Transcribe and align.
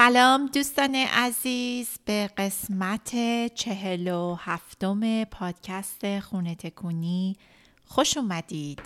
سلام 0.00 0.46
دوستان 0.46 0.94
عزیز 0.94 1.88
به 2.04 2.30
قسمت 2.36 3.14
چهل 3.54 4.08
و 4.08 4.34
هفتم 4.34 5.24
پادکست 5.24 6.20
خونه 6.20 6.54
تکونی 6.54 7.36
خوش 7.84 8.16
اومدید. 8.16 8.80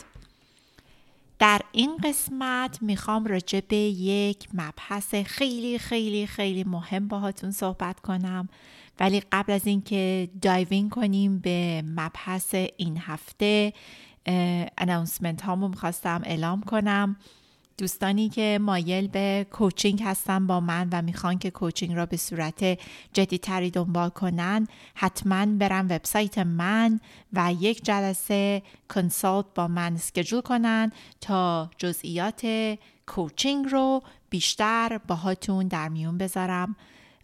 در 1.38 1.60
این 1.72 1.96
قسمت 1.96 2.82
می‌خوام 2.82 3.24
راجع 3.24 3.60
به 3.68 3.76
یک 3.76 4.48
مبحث 4.54 5.14
خیلی 5.14 5.78
خیلی 5.78 6.26
خیلی 6.26 6.64
مهم 6.64 7.08
باهاتون 7.08 7.50
صحبت 7.50 8.00
کنم. 8.00 8.48
ولی 9.00 9.22
قبل 9.32 9.52
از 9.52 9.66
اینکه 9.66 10.28
دایوین 10.42 10.90
کنیم 10.90 11.38
به 11.38 11.82
مبحث 11.86 12.54
این 12.76 12.98
هفته 12.98 13.72
اناونسمنت 14.78 15.42
هامو 15.42 15.68
می‌خواستم 15.68 16.22
اعلام 16.24 16.62
کنم. 16.62 17.16
دوستانی 17.78 18.28
که 18.28 18.58
مایل 18.62 19.06
به 19.06 19.46
کوچینگ 19.52 20.02
هستن 20.02 20.46
با 20.46 20.60
من 20.60 20.88
و 20.92 21.02
می‌خوان 21.02 21.38
که 21.38 21.50
کوچینگ 21.50 21.92
را 21.92 22.06
به 22.06 22.16
صورت 22.16 22.78
جدیتری 23.12 23.70
دنبال 23.70 24.08
کنن 24.08 24.66
حتما 24.94 25.46
برن 25.46 25.86
وبسایت 25.86 26.38
من 26.38 27.00
و 27.32 27.54
یک 27.60 27.84
جلسه 27.84 28.62
کنسالت 28.88 29.46
با 29.54 29.68
من 29.68 29.96
سکجول 29.96 30.40
کنن 30.40 30.92
تا 31.20 31.70
جزئیات 31.78 32.46
کوچینگ 33.06 33.66
رو 33.66 34.02
بیشتر 34.30 35.00
باهاتون 35.08 35.68
در 35.68 35.88
میون 35.88 36.18
بذارم. 36.18 36.76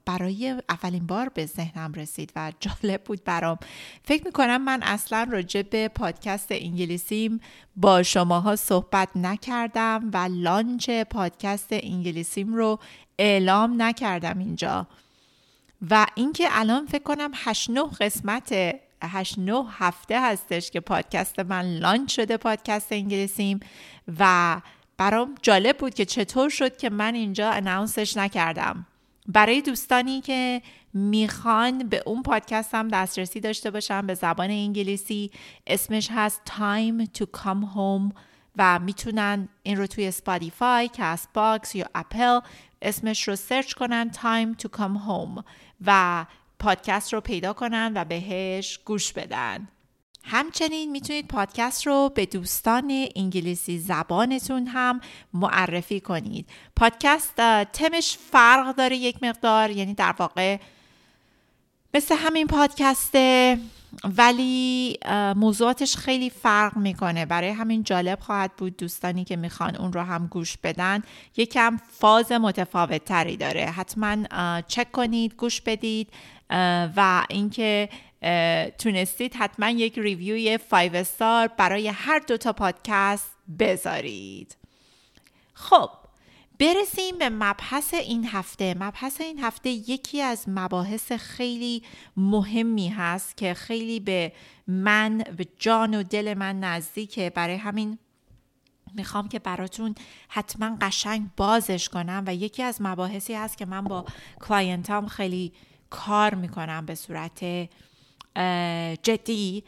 برای 0.06 0.62
اولین 0.70 1.08
بار 1.08 1.30
به 1.30 1.46
ذهنم 1.46 1.94
رسید 1.94 2.32
و 2.36 2.54
جالب 2.60 3.04
بود 3.04 3.24
برام. 3.24 3.58
فکر 4.04 4.26
می‌کنم 4.26 4.62
من 4.62 4.84
اصلا 4.84 5.28
راجع 5.32 5.62
به 5.62 5.88
پادکست 5.88 6.48
انگلیسیم 6.50 7.40
با 7.76 8.04
شماها 8.04 8.56
صحبت 8.56 9.10
نکردم 9.16 10.10
و 10.14 10.30
لانچ 10.32 10.90
پادکست 10.90 11.68
انگلیسیم 11.72 12.54
رو 12.54 12.80
اعلام 13.20 13.82
نکردم 13.82 14.40
اینجا. 14.40 14.88
و 15.90 16.06
اینکه 16.16 16.48
الان 16.52 16.86
فکر 16.86 17.04
کنم 17.04 17.32
8 17.34 17.70
9 17.70 17.84
قسمت 17.84 18.76
8 19.04 19.40
9 19.40 19.64
هفته 19.70 20.22
هستش 20.22 20.72
که 20.72 20.80
پادکست 20.80 21.40
من 21.40 21.66
لانچ 21.66 22.16
شده 22.16 22.38
پادکست 22.38 22.92
انگلیسیم 22.92 23.60
و 24.20 24.62
برام 24.98 25.36
جالب 25.42 25.78
بود 25.78 25.94
که 25.94 26.06
چطور 26.06 26.50
شد 26.50 26.78
که 26.78 26.90
من 26.90 27.16
اینجا 27.16 27.52
اناونسش 27.52 28.18
نکردم. 28.18 28.86
برای 29.28 29.62
دوستانی 29.62 30.22
که 30.22 30.62
می‌خوان 30.94 31.90
به 31.90 32.04
اون 32.06 32.24
پادکست 32.24 32.76
هم 32.76 32.88
دسترسی 32.88 33.40
داشته 33.40 33.72
باشن 33.72 34.08
به 34.08 34.14
زبان 34.14 34.50
انگلیسی 34.50 35.32
اسمش 35.68 36.10
هست 36.12 36.42
Time 36.46 37.20
to 37.20 37.26
Come 37.40 37.66
Home 37.76 38.16
و 38.58 38.80
می‌تونن 38.80 39.50
این 39.64 39.78
رو 39.78 39.88
توی 39.88 40.12
Spotify، 40.12 40.90
Castbox 40.94 41.76
یا 41.76 41.86
اپل 41.96 42.40
اسمش 42.84 43.28
رو 43.28 43.36
سرچ 43.36 43.74
کنن 43.74 44.12
Time 44.14 44.62
to 44.62 44.68
Come 44.78 44.98
Home 45.08 45.44
و 45.86 46.26
پادکست 46.60 47.14
رو 47.14 47.22
پیدا 47.22 47.54
کنن 47.54 47.92
و 47.96 48.06
بهش 48.06 48.80
گوش 48.86 49.14
بدن. 49.14 49.68
همچنین 50.24 50.92
می‌تونید 50.92 51.28
پادکست 51.28 51.88
رو 51.88 52.12
به 52.16 52.26
دوستان 52.26 53.08
انگلیسی 53.16 53.80
زبانتون 53.80 54.68
هم 54.68 55.02
معرفی 55.34 56.00
کنید. 56.00 56.50
پادکست 56.76 57.36
تمش 57.74 58.18
فرق 58.32 58.76
داره 58.76 58.96
یک 58.96 59.24
مقدار 59.24 59.72
یعنی 59.72 59.94
در 59.94 60.16
واقع 60.18 60.58
مثل 61.94 62.16
همین 62.16 62.48
پادکسته 62.48 63.58
ولی 64.04 64.98
موضوعاتش 65.36 65.96
خیلی 65.96 66.30
فرق 66.30 66.78
می‌کنه. 66.78 67.26
برای 67.26 67.50
همین 67.50 67.84
جالب 67.84 68.20
خواهد 68.20 68.52
بود 68.58 68.78
دوستانی 68.78 69.24
که 69.24 69.36
می‌خوان 69.36 69.76
اون 69.76 69.94
رو 69.94 70.02
هم 70.02 70.28
گوش 70.28 70.58
بدن 70.58 71.04
یکم 71.38 71.80
فاز 71.92 72.32
متفاوت 72.32 73.06
تری 73.06 73.38
داره. 73.38 73.66
حتما 73.66 74.18
چک 74.68 74.92
کنید 74.92 75.36
گوش 75.36 75.62
بدید 75.62 76.10
و 76.96 77.26
اینکه 77.30 77.90
تونستید 78.78 79.36
حتما 79.36 79.70
یک 79.70 80.00
ریویوی 80.00 80.58
5 80.58 80.96
استار 80.96 81.48
برای 81.48 81.88
هر 81.88 82.20
دو 82.20 82.38
تا 82.38 82.54
پادکست 82.54 83.30
بذارید. 83.60 84.56
خب 85.54 85.90
برسیم 86.64 87.18
به 87.18 87.30
مبحث 87.30 87.94
این 87.94 88.28
هفته. 88.28 88.76
مبحث 88.80 89.22
این 89.22 89.40
هفته 89.40 89.70
یکی 89.70 90.22
از 90.22 90.46
مباحث 90.48 91.12
خیلی 91.12 91.84
مهمی 92.18 92.90
هست 92.90 93.38
که 93.38 93.54
خیلی 93.54 94.00
به 94.00 94.34
من 94.68 95.18
به 95.38 95.48
جان 95.60 95.94
و 95.94 96.04
دل 96.04 96.34
من 96.34 96.60
نزدیکه. 96.60 97.30
برای 97.30 97.56
همین 97.56 97.98
می‌خوام 98.94 99.30
که 99.30 99.40
براتون 99.40 99.96
حتما 100.30 100.78
قشنگ 100.82 101.30
بازش 101.38 101.90
کنم 101.90 102.24
و 102.28 102.36
یکی 102.36 102.64
از 102.64 102.78
مباحثی 102.82 103.34
هست 103.34 103.58
که 103.58 103.66
من 103.66 103.84
با 103.84 104.06
client 104.40 104.98
ام 104.98 105.08
خیلی 105.08 105.54
کار 105.90 106.36
می‌کنم 106.36 106.86
به 106.86 106.96
صورت 106.96 107.44
جدی. 109.04 109.64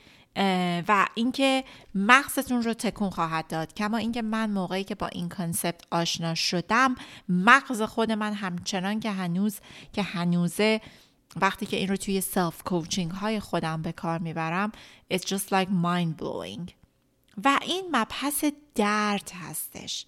و 0.87 1.07
اینکه 1.13 1.63
مغزتون 1.95 2.63
رو 2.63 2.73
تکون 2.73 3.09
خواهد 3.09 3.47
داد. 3.47 3.73
کما 3.73 3.97
اینکه 3.97 4.21
من 4.21 4.49
موقعی 4.49 4.83
که 4.83 4.95
با 4.95 5.07
این 5.07 5.29
concept 5.29 5.81
آشنا 5.91 6.35
شدم 6.35 6.95
مغز 7.29 7.81
خود 7.81 8.11
من 8.11 8.33
همچنان 8.33 8.99
که 8.99 9.11
هنوز 9.11 9.59
که 9.93 10.01
هنوزه 10.01 10.81
وقتی 11.35 11.65
که 11.65 11.77
این 11.77 11.87
رو 11.87 11.97
توی 11.97 12.21
سلف 12.21 12.63
کوچینگ 12.63 13.11
های 13.11 13.39
خودم 13.39 13.81
به 13.81 13.91
کار 13.91 14.19
می‌برم 14.19 14.71
it's 15.13 15.25
just 15.25 15.49
like 15.51 15.67
mind 15.67 16.21
blowing. 16.21 16.71
و 17.43 17.59
این 17.61 17.85
مبحث 17.91 18.45
درد 18.75 19.31
هستش. 19.49 20.05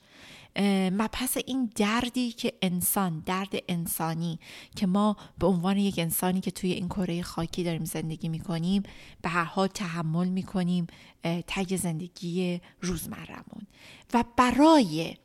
مبحث 0.92 1.38
این 1.45 1.71
دردی 1.75 2.31
که 2.31 2.54
انسان 2.62 3.24
درد 3.25 3.54
انسانی 3.68 4.39
که 4.75 4.88
ما 4.88 5.18
به 5.38 5.48
عنوان 5.48 5.77
یک 5.77 6.00
انسانی 6.00 6.42
که 6.42 6.51
توی 6.51 6.71
این 6.71 6.89
کره 6.89 7.21
خاکی 7.21 7.63
داریم 7.63 7.86
زندگی 7.86 8.30
می‌کنیم 8.30 8.83
به 9.21 9.30
هر 9.30 9.44
حال 9.44 9.68
تحمل 9.68 10.27
می‌کنیم 10.27 10.88
تگ 11.24 11.75
زندگی 11.75 12.62
روزمرمون 12.81 13.68
و 14.13 14.24
برای 14.38 15.15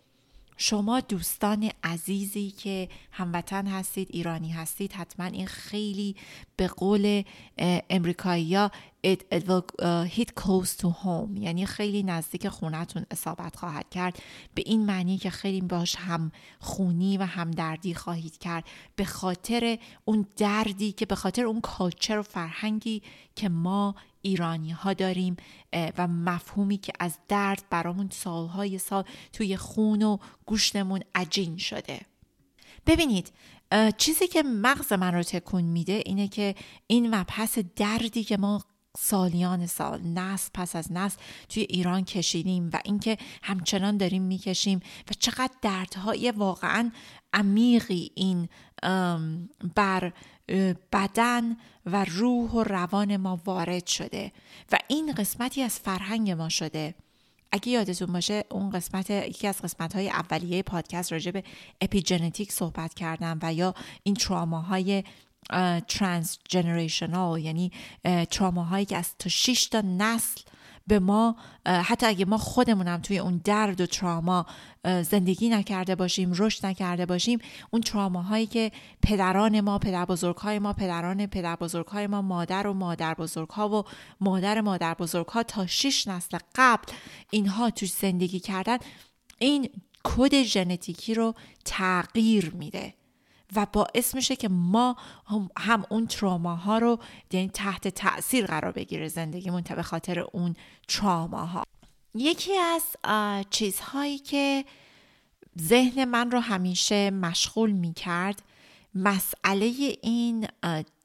شما 0.65 1.01
دوستان 1.01 1.71
عزیزی 1.85 2.51
که 2.51 2.89
هموطن 3.11 3.67
هستید 3.67 4.09
ایرانی 4.11 4.51
هستید 4.51 4.93
حتما 4.93 5.27
این 5.27 5.47
خیلی 5.47 6.17
به 6.57 6.69
قول 6.69 7.23
امریکایی 7.91 8.55
ها 8.55 8.71
it, 9.07 9.35
it 9.35 9.43
will 9.49 9.65
hit 10.17 10.35
close 10.35 10.77
to 10.83 10.87
home. 10.87 11.41
یعنی 11.41 11.67
خیلی 11.67 12.03
نزدیک 12.03 12.49
خونتون 12.49 13.07
اصابت 13.11 13.57
خواهد 13.57 13.91
کرد. 13.91 14.23
به 14.55 14.63
این 14.67 14.87
معنی 14.87 15.19
که 15.19 15.31
خیلی 15.31 15.61
باش 15.61 15.97
هم 15.97 16.33
خونی 16.61 17.19
و 17.19 17.23
هم 17.23 17.51
دردی 17.51 17.95
خواهید 17.95 18.39
کرد. 18.39 18.65
به 18.97 19.05
خاطر 19.05 19.79
اون 20.05 20.27
دردی 20.37 20.93
که 20.93 21.07
به 21.07 21.15
خاطر 21.15 21.45
اون 21.45 21.61
کالچر 21.61 22.19
و 22.19 22.23
فرهنگی 22.23 23.03
که 23.37 23.49
ما 23.49 23.95
ایرانی 24.23 24.71
ها 24.71 24.93
داریم 24.93 25.37
و 25.99 26.09
مفهومی 26.09 26.79
که 26.79 26.93
از 27.01 27.19
درد 27.29 27.65
برامون 27.71 28.09
سالهای 28.13 28.79
سال 28.79 29.05
توی 29.33 29.57
خون 29.57 30.03
و 30.03 30.19
گوشتمون 30.47 31.01
عجین 31.15 31.57
شده. 31.57 32.01
ببینید 32.87 33.33
چیزی 33.97 34.27
که 34.29 34.43
مغز 34.43 34.93
من 34.93 35.15
رو 35.15 35.23
تکون 35.23 35.65
میده 35.65 36.03
اینه 36.07 36.29
که 36.29 36.55
این 36.87 37.15
مبحث 37.15 37.59
دردی 37.77 38.25
که 38.25 38.37
ما 38.37 38.65
سالیان 38.99 39.67
سال 39.67 40.01
نسل 40.01 40.51
پس 40.55 40.77
از 40.77 40.93
نسل 40.93 41.19
توی 41.49 41.63
ایران 41.63 42.05
کشیدیم 42.05 42.71
و 42.73 42.81
اینکه 42.85 43.19
همچنان 43.43 43.97
داریم 43.97 44.23
می‌کشیم 44.23 44.81
و 45.11 45.13
چقدر 45.19 45.55
دردهای 45.63 46.31
واقعا 46.31 46.91
عمیقی 47.33 48.11
این 48.15 48.49
بر 49.75 50.13
بدن 50.93 51.57
و 51.87 52.05
روح 52.05 52.51
و 52.51 52.63
روان 52.63 53.17
ما 53.17 53.41
وارد 53.45 53.87
شده 53.87 54.33
و 54.73 54.79
این 54.89 55.13
قسمتی 55.13 55.63
از 55.63 55.79
فرهنگ 55.79 56.31
ما 56.31 56.49
شده. 56.49 56.95
اگه 57.53 57.69
یادتون 57.69 58.13
باشه 58.13 58.45
اون 58.51 58.71
قسمت 58.71 59.11
یکی 59.11 59.47
از 59.47 59.63
قسمت 59.63 59.95
های 59.95 60.09
اولیه 60.09 60.63
پادکست 60.63 61.13
راجع 61.13 61.31
به 61.31 61.45
اپیژنتیک 61.81 62.53
صحبت 62.53 62.95
کردم 62.95 63.39
و 63.43 63.55
یا 63.55 63.75
این 64.03 64.15
تراماهای 64.15 65.05
ترانس 65.89 66.39
جنریشنال 66.49 67.41
یعنی 67.41 67.73
تراماهایی 68.31 68.85
که 68.85 68.97
از 68.97 69.17
تا 69.19 69.29
6 69.29 69.67
تا 69.67 69.81
نسل 69.81 70.41
به 70.87 70.99
ما 70.99 71.37
حتی 71.67 72.07
اگه 72.07 72.25
ما 72.25 72.39
خودمونم 72.39 73.01
توی 73.01 73.19
اون 73.19 73.41
درد 73.45 73.81
و 73.81 73.87
تراما 73.87 74.47
زندگی 74.85 75.49
نکرده 75.49 75.95
باشیم 75.95 76.33
رشد 76.37 76.67
نکرده 76.67 77.07
باشیم 77.07 77.39
اون 77.71 77.83
تراماهایی 77.83 78.47
که 78.47 78.73
پدران 79.03 79.61
ما 79.61 79.79
پدر 79.79 80.05
بزرگهای 80.05 80.59
ما 80.59 80.73
پدران 80.73 81.27
پدر 81.27 81.57
بزرگهای 81.57 82.07
ما 82.07 82.23
مادر 82.23 82.67
و 82.67 82.73
مادر 82.73 83.15
بزرگها 83.15 83.69
و 83.69 83.85
مادر 84.21 84.61
مادر 84.61 84.95
بزرگها 84.95 85.43
تا 85.43 85.67
شش 85.67 86.09
نسل 86.09 86.39
قبل 86.55 86.93
اینها 87.31 87.71
توش 87.71 87.93
زندگی 87.93 88.41
کردن 88.41 88.79
این 89.39 89.69
کد 90.05 90.43
ژنتیکی 90.43 91.15
رو 91.15 91.35
تغییر 91.65 92.55
میده. 92.55 92.95
و 93.57 93.67
باعث 93.73 94.15
میشه 94.15 94.37
که 94.37 94.49
ما 94.49 94.97
هم 95.59 95.85
اون 95.91 96.07
تروماها 96.07 96.79
رو 96.79 96.99
یعنی 97.33 97.49
تحت 97.49 97.89
تاثیر 97.89 98.47
قرار 98.47 98.73
بگیره 98.73 99.09
زندگیمون 99.09 99.63
به 99.63 99.83
خاطر 99.83 100.19
اون 100.19 100.57
تروماها. 100.89 101.65
یکی 102.15 102.57
از 102.57 102.83
چیزهایی 103.51 104.19
که 104.19 104.65
ذهن 105.61 106.05
من 106.05 106.31
رو 106.31 106.41
همیشه 106.41 107.11
مشغول 107.11 107.71
می‌کرد 107.71 108.43
مسئله 108.95 109.97
این 110.03 110.49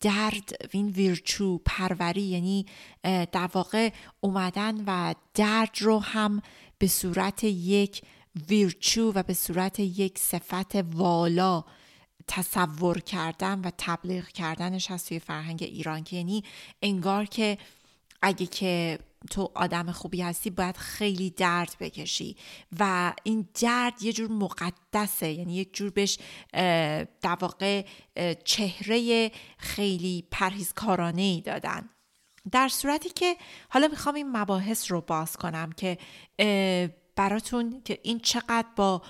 درد 0.02 0.52
این 0.72 0.88
ویرچو 0.88 1.58
پروری 1.66 2.22
یعنی 2.22 2.66
در 3.04 3.50
واقع 3.54 3.90
اومدن 4.22 4.84
و 4.88 5.14
درد 5.34 5.76
رو 5.80 6.00
هم 6.00 6.42
به 6.78 6.88
صورت 6.88 7.44
یک 7.44 8.02
ویرچو 8.50 9.12
و 9.16 9.24
به 9.24 9.34
صورت 9.34 9.80
یک 9.80 10.20
صفت 10.20 10.76
والا 10.76 11.64
تصور 12.28 13.00
کردن 13.00 13.60
و 13.60 13.72
تبلیغ 13.78 14.28
کردنش 14.28 14.92
هست 14.92 15.08
توی 15.08 15.20
فرهنگ 15.20 15.64
ایران 15.64 16.04
که 16.04 16.16
یعنی 16.16 16.44
انگار 16.82 17.26
که 17.26 17.58
اگه 18.22 18.46
که 18.46 19.00
تو 19.30 19.52
آدم 19.56 19.92
خوبی 19.92 20.22
هستی 20.22 20.50
باید 20.50 20.78
خیلی 20.78 21.30
درد 21.30 21.76
بکشی. 21.80 22.38
و 22.80 23.14
این 23.24 23.50
درد 23.62 24.04
یه 24.04 24.14
جور 24.14 24.32
مقدسه. 24.32 25.32
یعنی 25.32 25.56
یک 25.56 25.74
جور 25.74 25.90
بهش 25.90 26.20
در 27.22 27.38
واقع 27.40 27.86
چهره 28.46 29.32
خیلی 29.58 30.28
پرهیزکارانه 30.32 31.22
ای 31.22 31.42
دادن. 31.42 31.90
در 32.52 32.68
صورتی 32.68 33.10
که 33.10 33.38
حالا 33.70 33.88
می‌خوام 33.88 34.16
این 34.16 34.38
مباحث 34.38 34.92
رو 34.92 35.02
باز 35.02 35.38
کنم 35.38 35.72
که 35.72 35.98
براتون 37.18 37.82
که 37.86 38.00
این 38.04 38.20
چقدر 38.20 38.68
با 38.76 39.02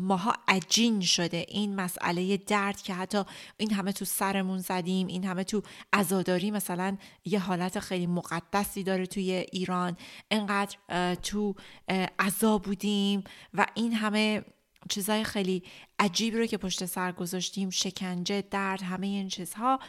ماها 0.00 0.34
عجین 0.48 1.00
شده 1.00 1.46
این 1.48 1.76
مسئله 1.76 2.36
درد 2.36 2.82
که 2.82 2.94
حتی 2.94 3.22
این 3.56 3.72
همه 3.72 3.92
تو 3.92 4.04
سرمون 4.04 4.58
زدیم 4.58 5.06
این 5.06 5.24
همه 5.24 5.44
تو 5.44 5.62
ازاداری 5.92 6.50
مثلا 6.50 6.96
یه 7.24 7.38
حالت 7.38 7.78
خیلی 7.80 8.06
مقدسی 8.06 8.82
داره 8.82 9.06
توی 9.06 9.32
ایران. 9.52 9.96
انقدر 10.30 10.76
تو 11.14 11.54
عذا 12.18 12.58
بودیم 12.58 13.24
و 13.54 13.66
این 13.74 13.92
همه 13.92 14.44
چیزهای 14.90 15.24
خیلی 15.24 15.62
عجیبی 15.98 16.38
رو 16.38 16.46
که 16.46 16.56
پشت 16.56 16.84
سر 16.84 17.12
گذاشتیم 17.12 17.70
شکنجه 17.70 18.44
درد 18.50 18.82
همه 18.82 19.06
این 19.06 19.28
چیزها. 19.28 19.80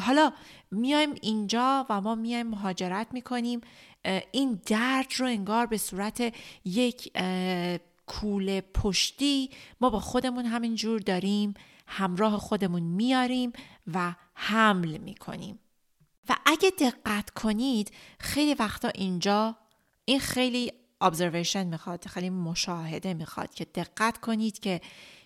حالا 0.00 0.32
میایم 0.70 1.14
اینجا 1.22 1.86
و 1.90 2.00
ما 2.00 2.14
میایم 2.14 2.46
مهاجرت 2.46 3.06
می‌کنیم. 3.12 3.60
این 4.32 4.60
درد 4.66 5.12
رو 5.16 5.26
انگار 5.26 5.66
به 5.66 5.78
صورت 5.78 6.34
یک 6.64 7.12
کوله 8.06 8.60
پشتی 8.60 9.50
ما 9.80 9.90
با 9.90 10.00
خودمون 10.00 10.44
همین 10.44 10.74
جور 10.74 11.00
داریم 11.00 11.54
همراه 11.86 12.38
خودمون 12.38 12.82
میاریم 12.82 13.52
و 13.94 14.14
حمل 14.34 14.98
می‌کنیم. 14.98 15.58
و 16.28 16.36
اگه 16.46 16.70
دقت 16.78 17.30
کنید 17.30 17.92
خیلی 18.18 18.54
وقتا 18.54 18.88
اینجا 18.88 19.56
این 20.04 20.20
خیلی 20.20 20.72
observation 21.04 21.56
می‌خواد 21.56 22.06
خیلی 22.06 22.30
مشاهده 22.30 23.14
می‌خواد 23.14 23.54
که 23.54 23.64
دقت 23.64 24.18
کنید 24.18 24.58
که 24.58 24.80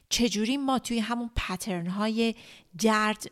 چجوری 0.08 0.56
ما 0.56 0.79
توی 0.79 0.99
همون 0.99 1.31
پترن 1.37 1.87
های 1.87 2.34
درد 2.79 3.31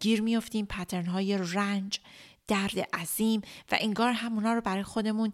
گیر 0.00 0.22
میفتیم 0.22 0.66
پترن 0.66 1.06
های 1.06 1.38
رنج. 1.38 2.00
درد 2.52 2.78
عظیم 2.78 3.40
و 3.72 3.76
انگار 3.80 4.12
همونا 4.12 4.54
رو 4.54 4.60
برای 4.60 4.82
خودمون 4.82 5.32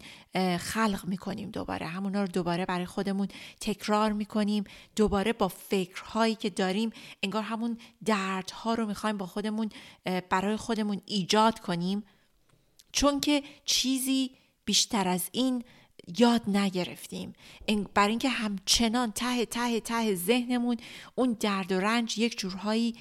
خلق 0.59 1.05
می‌کنیم 1.07 1.51
دوباره. 1.51 1.85
همونا 1.87 2.21
رو 2.21 2.27
دوباره 2.27 2.65
برای 2.65 2.85
خودمون 2.85 3.27
تکرار 3.61 4.11
می‌کنیم. 4.11 4.63
دوباره 4.95 5.33
با 5.33 5.47
فکرهایی 5.47 6.35
که 6.35 6.49
داریم 6.49 6.89
انگار 7.23 7.43
همون 7.43 7.77
دردها 8.05 8.73
رو 8.73 8.85
می‌خوایم 8.85 9.17
با 9.17 9.25
خودمون 9.25 9.69
برای 10.29 10.55
خودمون 10.55 11.01
ایجاد 11.05 11.59
کنیم. 11.59 12.03
چون 12.91 13.19
که 13.19 13.43
چیزی 13.65 14.31
بیشتر 14.65 15.07
از 15.07 15.29
این 15.31 15.63
یاد 16.17 16.41
نگرفتیم. 16.47 17.33
برای 17.93 18.09
اینکه 18.09 18.29
همچنان 18.29 19.11
ته 19.11 19.45
ته 19.45 19.79
ته 19.79 20.15
ذهنمون 20.15 20.77
اون 21.15 21.37
درد 21.39 21.71
و 21.71 21.79
رنج 21.79 22.17
یک 22.17 22.39
جورهایی 22.39 22.95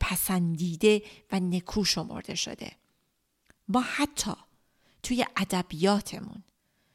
پسندیده 0.00 1.02
و 1.32 1.40
نکو 1.40 1.84
شمرده 1.84 2.34
شده. 2.34 2.81
ما 3.68 3.80
حتی 3.80 4.32
توی 5.02 5.26
ادبیاتمون 5.36 6.42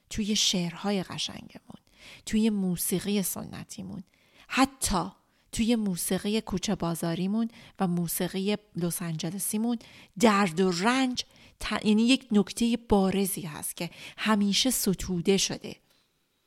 توی 0.09 0.35
شعرهای 0.35 1.03
قشنگمون 1.03 1.77
توی 2.25 2.49
موسیقی 2.49 3.23
سنتیمون 3.23 4.03
حتی 4.47 5.11
توی 5.51 5.75
موسیقی 5.75 6.41
کوچه 6.41 6.75
بازاریمون 6.75 7.49
و 7.79 7.87
موسیقی 7.87 8.57
لس 8.75 9.01
آنجلسیمون 9.01 9.79
درد 10.19 10.59
و 10.59 10.71
رنج 10.71 11.25
یعنی 11.83 12.07
یک 12.07 12.27
نکته 12.31 12.77
بارزی 12.89 13.41
هست 13.41 13.75
که 13.75 13.89
همیشه 14.17 14.71
ستوده 14.71 15.37
شده. 15.37 15.75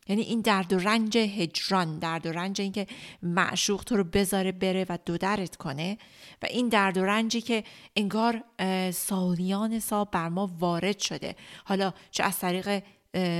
یعنی 0.09 0.23
این 0.23 0.40
درد 0.40 0.73
و 0.73 0.78
رنج 0.78 1.19
هجران 1.19 1.99
درد 1.99 2.26
و 2.26 2.33
رنج 2.33 2.61
اینکه 2.61 2.87
معشوق 3.23 3.85
تو 3.85 3.97
رو 3.97 4.04
بذاره 4.04 4.52
بره 4.52 4.87
و 4.88 4.99
دودرت 5.07 5.57
کنه 5.57 5.99
و 6.42 6.47
این 6.47 6.69
درد 6.69 6.99
و 6.99 7.04
رنجی 7.04 7.40
که 7.40 7.64
انگار 7.97 8.45
سالیان 8.90 9.78
سال 9.78 10.07
بر 10.12 10.28
ما 10.28 10.50
وارد 10.59 10.99
شده. 10.99 11.37
حالا 11.64 11.92
چه 12.11 12.25
از 12.25 12.38
طریق 12.38 12.83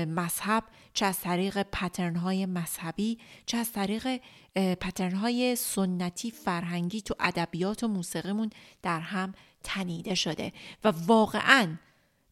مذهب 0.07 0.63
چه 0.93 1.05
از 1.05 1.19
طریق 1.19 1.63
پترن 1.63 2.15
های 2.15 2.45
مذهبی 2.45 3.17
چه 3.45 3.57
از 3.57 3.71
طریق 3.71 4.21
پترن 4.55 5.15
های 5.15 5.55
سنتی 5.55 6.31
فرهنگی 6.31 7.01
تو 7.01 7.15
ادبیات 7.19 7.83
و 7.83 7.87
موسیقیمون 7.87 8.49
در 8.81 8.99
هم 8.99 9.33
تنیده 9.63 10.15
شده 10.15 10.53
و 10.83 10.93
واقعا 11.07 11.75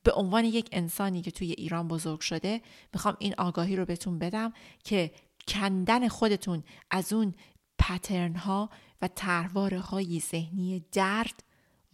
به 0.04 0.12
عنوان 0.12 0.46
یک 0.46 0.70
انسانی 0.72 1.22
که 1.22 1.32
توی 1.32 1.52
ایران 1.52 1.88
بزرگ 1.88 2.20
شده 2.20 2.62
می‌خوام 2.94 3.16
این 3.20 3.36
آگاهی 3.38 3.76
رو 3.76 3.86
بهتون 3.86 4.20
بدم 4.20 4.54
که 4.84 5.12
کندن 5.48 6.08
خودتون 6.08 6.64
از 6.92 7.14
اون 7.14 7.34
پترن 7.80 8.36
ها 8.36 8.70
و 9.02 9.08
ترواره 9.08 9.80
های 9.80 10.20
ذهنی 10.20 10.86
درد 10.92 11.44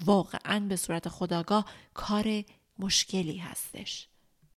واقعا 0.06 0.60
به 0.60 0.76
صورت 0.76 1.10
خداگاه 1.10 1.66
کار 1.94 2.44
مشکلی 2.80 3.38
هستش. 3.38 4.08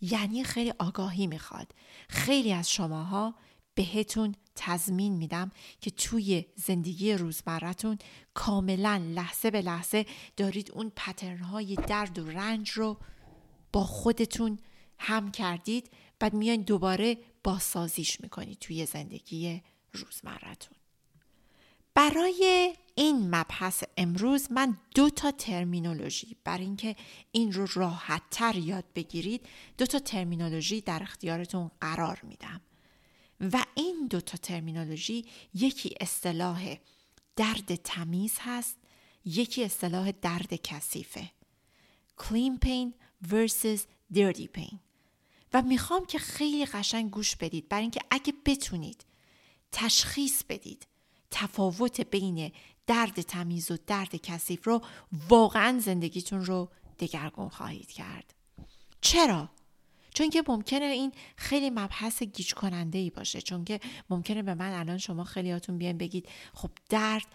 یعنی 0.00 0.44
خیلی 0.44 0.72
آگاهی 0.78 1.26
می‌خواد. 1.26 1.74
خیلی 2.08 2.52
از 2.52 2.70
شماها 2.70 3.34
بهتون 3.74 4.34
تضمین 4.54 5.12
میدم 5.16 5.50
که 5.80 5.90
توی 5.90 6.44
زندگی 6.56 7.14
روزمرتون 7.14 7.98
کاملا 8.34 9.02
لحظه 9.14 9.50
به 9.50 9.62
لحظه 9.62 10.06
دارید 10.36 10.70
اون 10.72 10.92
پترن 10.96 11.38
های 11.38 11.74
درد 11.74 12.18
و 12.18 12.30
رنج 12.30 12.70
رو 12.70 12.96
با 13.72 13.84
خودتون 13.84 14.58
هم 14.98 15.30
کردید 15.30 15.90
بعد 16.18 16.34
میان 16.34 16.62
دوباره 16.62 17.18
بازسازیش 17.44 18.20
می‌کنید 18.20 18.58
توی 18.58 18.86
زندگی 18.86 19.62
روزمرتون 19.92 20.78
برای 21.94 22.74
این 22.94 23.34
مبحث 23.34 23.84
امروز 23.96 24.52
من 24.52 24.76
دو 24.94 25.10
تا 25.10 25.30
ترمینولوژی 25.30 26.36
برای 26.44 26.64
اینکه 26.64 26.96
این 27.32 27.52
رو 27.52 27.66
راحت 27.74 28.22
تر 28.30 28.56
یاد 28.56 28.84
بگیرید 28.94 29.46
دو 29.78 29.86
تا 29.86 29.98
ترمینولوژی 29.98 30.80
در 30.80 31.02
اختیارتون 31.02 31.70
قرار 31.80 32.20
میدم. 32.22 32.60
و 33.40 33.64
این 33.74 34.06
دو 34.10 34.20
تا 34.20 34.38
ترمینولوژی 34.38 35.26
یکی 35.54 35.94
اصطلاح 36.00 36.76
درد 37.36 37.74
تمیز 37.74 38.34
هست 38.40 38.76
یکی 39.24 39.64
اصطلاح 39.64 40.12
درد 40.12 40.54
کثیفه. 40.54 41.30
Clean 42.20 42.66
pain 42.66 43.07
versus 43.26 43.80
dirty 44.14 44.48
pain 44.58 44.78
و 45.52 45.62
می‌خوام 45.62 46.06
که 46.06 46.18
خیلی 46.18 46.66
قشنگ 46.66 47.10
گوش 47.10 47.36
بدید 47.36 47.68
برای 47.68 47.82
اینکه 47.82 48.00
اگه 48.10 48.32
بتونید 48.46 49.04
تشخیص 49.72 50.42
بدید 50.48 50.86
تفاوت 51.30 52.00
بین 52.00 52.52
درد 52.86 53.20
تمیز 53.20 53.70
و 53.70 53.76
درد 53.86 54.16
کثیف 54.16 54.66
رو 54.66 54.82
واقعا 55.28 55.80
زندگیتون 55.80 56.44
رو 56.44 56.68
دگرگون 56.98 57.48
خواهید 57.48 57.90
کرد. 57.90 58.34
چرا؟ 59.00 59.50
چون 60.18 60.30
که 60.30 60.42
ممکنه 60.48 60.84
این 60.84 61.12
خیلی 61.36 61.70
مبحث 61.70 62.22
گیج 62.22 62.54
کننده 62.54 62.98
ای 62.98 63.10
باشه 63.10 63.40
چون 63.40 63.64
که 63.64 63.80
ممکنه 64.10 64.42
به 64.42 64.54
من 64.54 64.72
الان 64.72 64.98
شما 64.98 65.24
خیلیاتون 65.24 65.78
بیان 65.78 65.98
بگید 65.98 66.28
خب 66.54 66.70
درد 66.88 67.26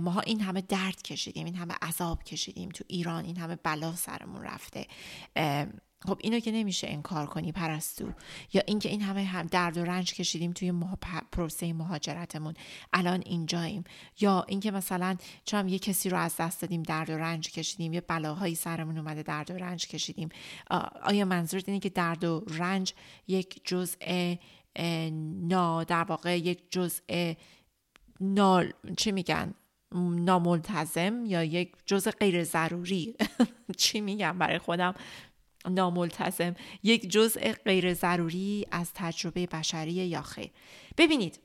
ماها 0.00 0.20
این 0.20 0.40
همه 0.40 0.60
درد 0.60 1.02
کشیدیم 1.02 1.44
این 1.44 1.54
همه 1.54 1.74
عذاب 1.82 2.24
کشیدیم 2.24 2.68
تو 2.68 2.84
ایران 2.88 3.24
این 3.24 3.36
همه 3.36 3.56
بلا 3.56 3.94
سرمون 3.94 4.42
رفته. 4.42 4.86
خب 6.06 6.18
اینو 6.20 6.40
که 6.40 6.52
نمیشه 6.52 6.88
انکار 6.90 7.26
کنی 7.26 7.52
پرستو. 7.52 8.12
یا 8.52 8.62
اینکه 8.66 8.88
این 8.88 9.00
همه 9.00 9.24
هم 9.24 9.46
درد 9.46 9.76
و 9.76 9.84
رنج 9.84 10.14
کشیدیم 10.14 10.52
توی 10.52 10.70
مها... 10.70 10.98
پروسه 11.32 11.72
مهاجرتمون. 11.72 12.54
الان 12.92 13.22
اینجاییم. 13.26 13.84
یا 14.20 14.44
اینکه 14.48 14.70
مثلا 14.70 15.16
چون 15.44 15.68
یه 15.68 15.78
کسی 15.78 16.08
رو 16.08 16.18
از 16.18 16.36
دست 16.36 16.62
دادیم 16.62 16.82
درد 16.82 17.10
و 17.10 17.18
رنج 17.18 17.50
کشیدیم 17.50 17.92
یه 17.92 18.00
بلاهایی 18.00 18.54
سرمون 18.54 18.98
اومده 18.98 19.22
درد 19.22 19.50
و 19.50 19.54
رنج 19.54 19.86
کشیدیم. 19.86 20.28
آیا 21.02 21.24
منظورت 21.24 21.68
اینه 21.68 21.80
که 21.80 21.88
درد 21.88 22.24
و 22.24 22.44
رنج 22.48 22.92
یک 23.28 23.60
جزء 23.64 24.34
نا 25.42 25.84
در 25.84 26.04
واقع 26.04 26.38
یک 26.38 26.62
جزء 26.70 27.34
نال 28.20 28.72
چی 28.96 29.12
میگن؟ 29.12 29.54
ناملتزم 29.94 31.26
یا 31.26 31.44
یک 31.44 31.72
جزء 31.86 32.10
غیر 32.10 32.44
ضروری؟ 32.44 33.14
چی 33.76 34.00
میگم 34.00 34.38
برای 34.38 34.58
خودم؟ 34.58 34.94
ناملتزم 35.70 36.54
یک 36.82 37.10
جزء 37.10 37.52
غیر 37.52 37.94
ضروری 37.94 38.66
از 38.70 38.90
تجربه 38.94 39.46
بشری 39.46 39.92
یا 39.92 40.22
خیر 40.22 40.50
ببینید 40.98 41.40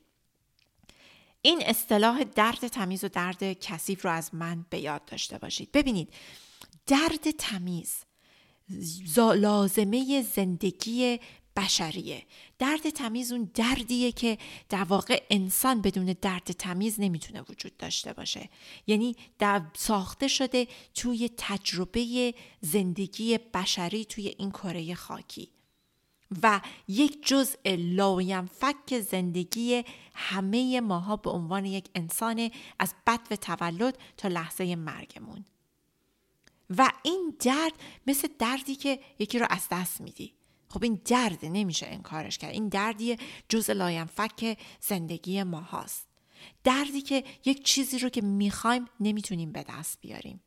این 1.41 1.61
اصطلاح 1.65 2.23
درد 2.23 2.67
تمیز 2.67 3.03
و 3.03 3.07
درد 3.07 3.53
کثیف 3.53 4.05
رو 4.05 4.11
از 4.11 4.35
من 4.35 4.65
به 4.69 4.79
یاد 4.79 5.05
داشته 5.05 5.37
باشید. 5.37 5.71
ببینید 5.71 6.13
درد 6.87 7.31
تمیز 7.37 7.95
لازمه 9.17 10.21
زندگی 10.21 11.19
بشریه. 11.57 12.23
درد 12.59 12.89
تمیز 12.89 13.31
اون 13.31 13.51
دردیه 13.53 14.11
که 14.11 14.37
در 14.69 14.83
واقع 14.83 15.23
انسان 15.29 15.81
بدون 15.81 16.15
درد 16.21 16.43
تمیز 16.43 16.99
نمی‌تونه 16.99 17.41
وجود 17.41 17.77
داشته 17.77 18.13
باشه. 18.13 18.49
یعنی 18.87 19.15
در 19.39 19.61
ساخته 19.73 20.27
شده 20.27 20.67
توی 20.93 21.29
تجربه 21.37 22.33
زندگی 22.61 23.37
بشری 23.37 24.05
توی 24.05 24.35
این 24.37 24.51
کره 24.51 24.95
خاکی. 24.95 25.49
و 26.43 26.61
یک 26.87 27.27
جزء 27.27 28.45
فک 28.45 28.99
زندگی 28.99 29.83
همه 30.13 30.81
ماها 30.81 31.15
به 31.15 31.29
عنوان 31.29 31.65
یک 31.65 31.89
انسان 31.95 32.51
از 32.79 32.93
بد 33.07 33.19
و 33.31 33.35
تولد 33.35 33.97
تا 34.17 34.27
لحظه 34.27 34.75
مرگمون. 34.75 35.45
و 36.77 36.91
این 37.03 37.35
درد 37.39 37.73
مثل 38.07 38.27
دردی 38.39 38.75
که 38.75 38.99
یکی 39.19 39.39
رو 39.39 39.47
از 39.49 39.67
دست 39.71 40.01
میدی. 40.01 40.36
خب 40.69 40.83
این 40.83 41.01
درد 41.05 41.45
نمیشه 41.45 41.87
انکارش 41.87 42.37
کرد. 42.37 42.53
این 42.53 42.69
دردی 42.69 43.17
جز 43.49 43.69
لاینفک 43.69 44.57
زندگی 44.81 45.43
ما 45.43 45.61
هاست. 45.61 46.07
دردی 46.63 47.01
که 47.01 47.23
یک 47.45 47.63
چیزی 47.65 47.99
رو 47.99 48.09
که 48.09 48.21
می‌خوایم 48.21 48.85
نمی‌تونیم 48.99 49.51
به 49.51 49.65
دست 49.69 50.01
بیاریم. 50.01 50.41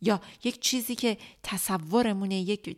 یا 0.00 0.20
یک 0.44 0.60
چیزی 0.60 0.94
که 0.94 1.18
تصورمونه 1.42 2.40
یک 2.40 2.76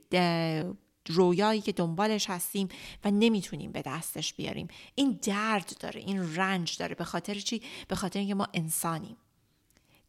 رویایی 1.06 1.60
که 1.60 1.72
دنبالش 1.72 2.30
هستیم 2.30 2.68
و 3.04 3.10
نمی‌تونیم 3.10 3.72
به 3.72 3.82
دستش 3.82 4.34
بیاریم. 4.34 4.68
این 4.94 5.18
درد 5.22 5.76
داره 5.80 6.00
این 6.00 6.36
رنج 6.36 6.76
داره. 6.76 6.94
به 6.94 7.04
خاطر 7.04 7.34
چی؟ 7.34 7.62
به 7.88 7.96
خاطر 7.96 8.18
اینکه 8.18 8.34
ما 8.34 8.48
انسانیم. 8.54 9.16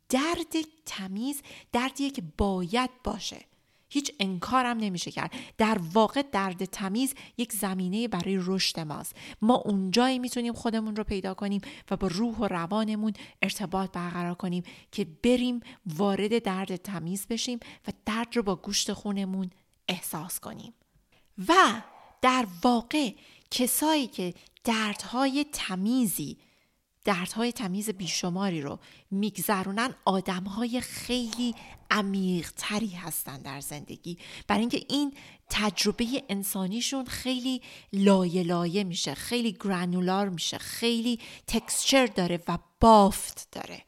درد 0.10 0.54
تمیز 0.86 1.42
دردیه 1.72 2.10
که 2.10 2.24
باید 2.38 2.90
باشه. 3.04 3.46
هیچ 3.94 4.12
انکارم 4.20 4.78
نمیشه 4.78 5.12
کرد. 5.12 5.34
در 5.58 5.78
واقع 5.94 6.22
درد 6.22 6.66
تمیز 6.66 7.14
یک 7.38 7.54
زمینه 7.54 8.08
برای 8.08 8.40
رشد 8.42 8.80
ماست. 8.80 9.16
ما 9.42 9.56
اونجایی 9.56 10.20
می‌تونیم 10.20 10.54
خودمون 10.54 10.96
رو 10.96 11.04
پیدا 11.04 11.34
کنیم 11.34 11.62
و 11.92 11.98
با 11.98 12.08
روح 12.08 12.36
و 12.38 12.48
روانمون 12.48 13.14
ارتباط 13.42 13.92
برقرار 13.92 14.36
کنیم 14.36 14.64
که 14.92 15.08
بریم 15.24 15.60
وارد 15.86 16.44
درد 16.44 16.76
تمیز 16.76 17.28
بشیم 17.28 17.60
و 17.88 17.92
درد 18.06 18.38
رو 18.38 18.44
با 18.44 18.56
گوشت 18.56 18.94
خونمون 18.94 19.50
احساس 19.88 20.40
کنیم. 20.40 20.74
و 21.48 21.82
در 22.22 22.48
واقع 22.64 23.12
کسایی 23.52 24.08
که 24.08 24.34
دردهای 24.64 25.46
تمیزی 25.52 26.38
دردهای 27.04 27.52
تمیز 27.52 27.90
بیشماری 27.90 28.62
رو 28.62 28.80
میگذرونن. 29.12 29.94
آدمهای 30.06 30.82
خیلی 30.82 31.56
عمیقتری 31.92 32.90
هستن 32.90 33.42
در 33.42 33.60
زندگی. 33.60 34.18
برای 34.48 34.60
اینکه 34.60 34.86
این 34.90 35.14
تجربه 35.50 36.24
انسانیشون 36.30 37.06
خیلی 37.06 37.62
لایه 37.94 38.44
لایه 38.44 38.84
میشه 38.84 39.14
خیلی 39.14 39.58
گرانولار 39.60 40.30
میشه 40.30 40.58
خیلی 40.58 41.20
تکسچر 41.48 42.06
داره 42.06 42.40
و 42.48 42.58
بافت 42.80 43.48
داره. 43.52 43.84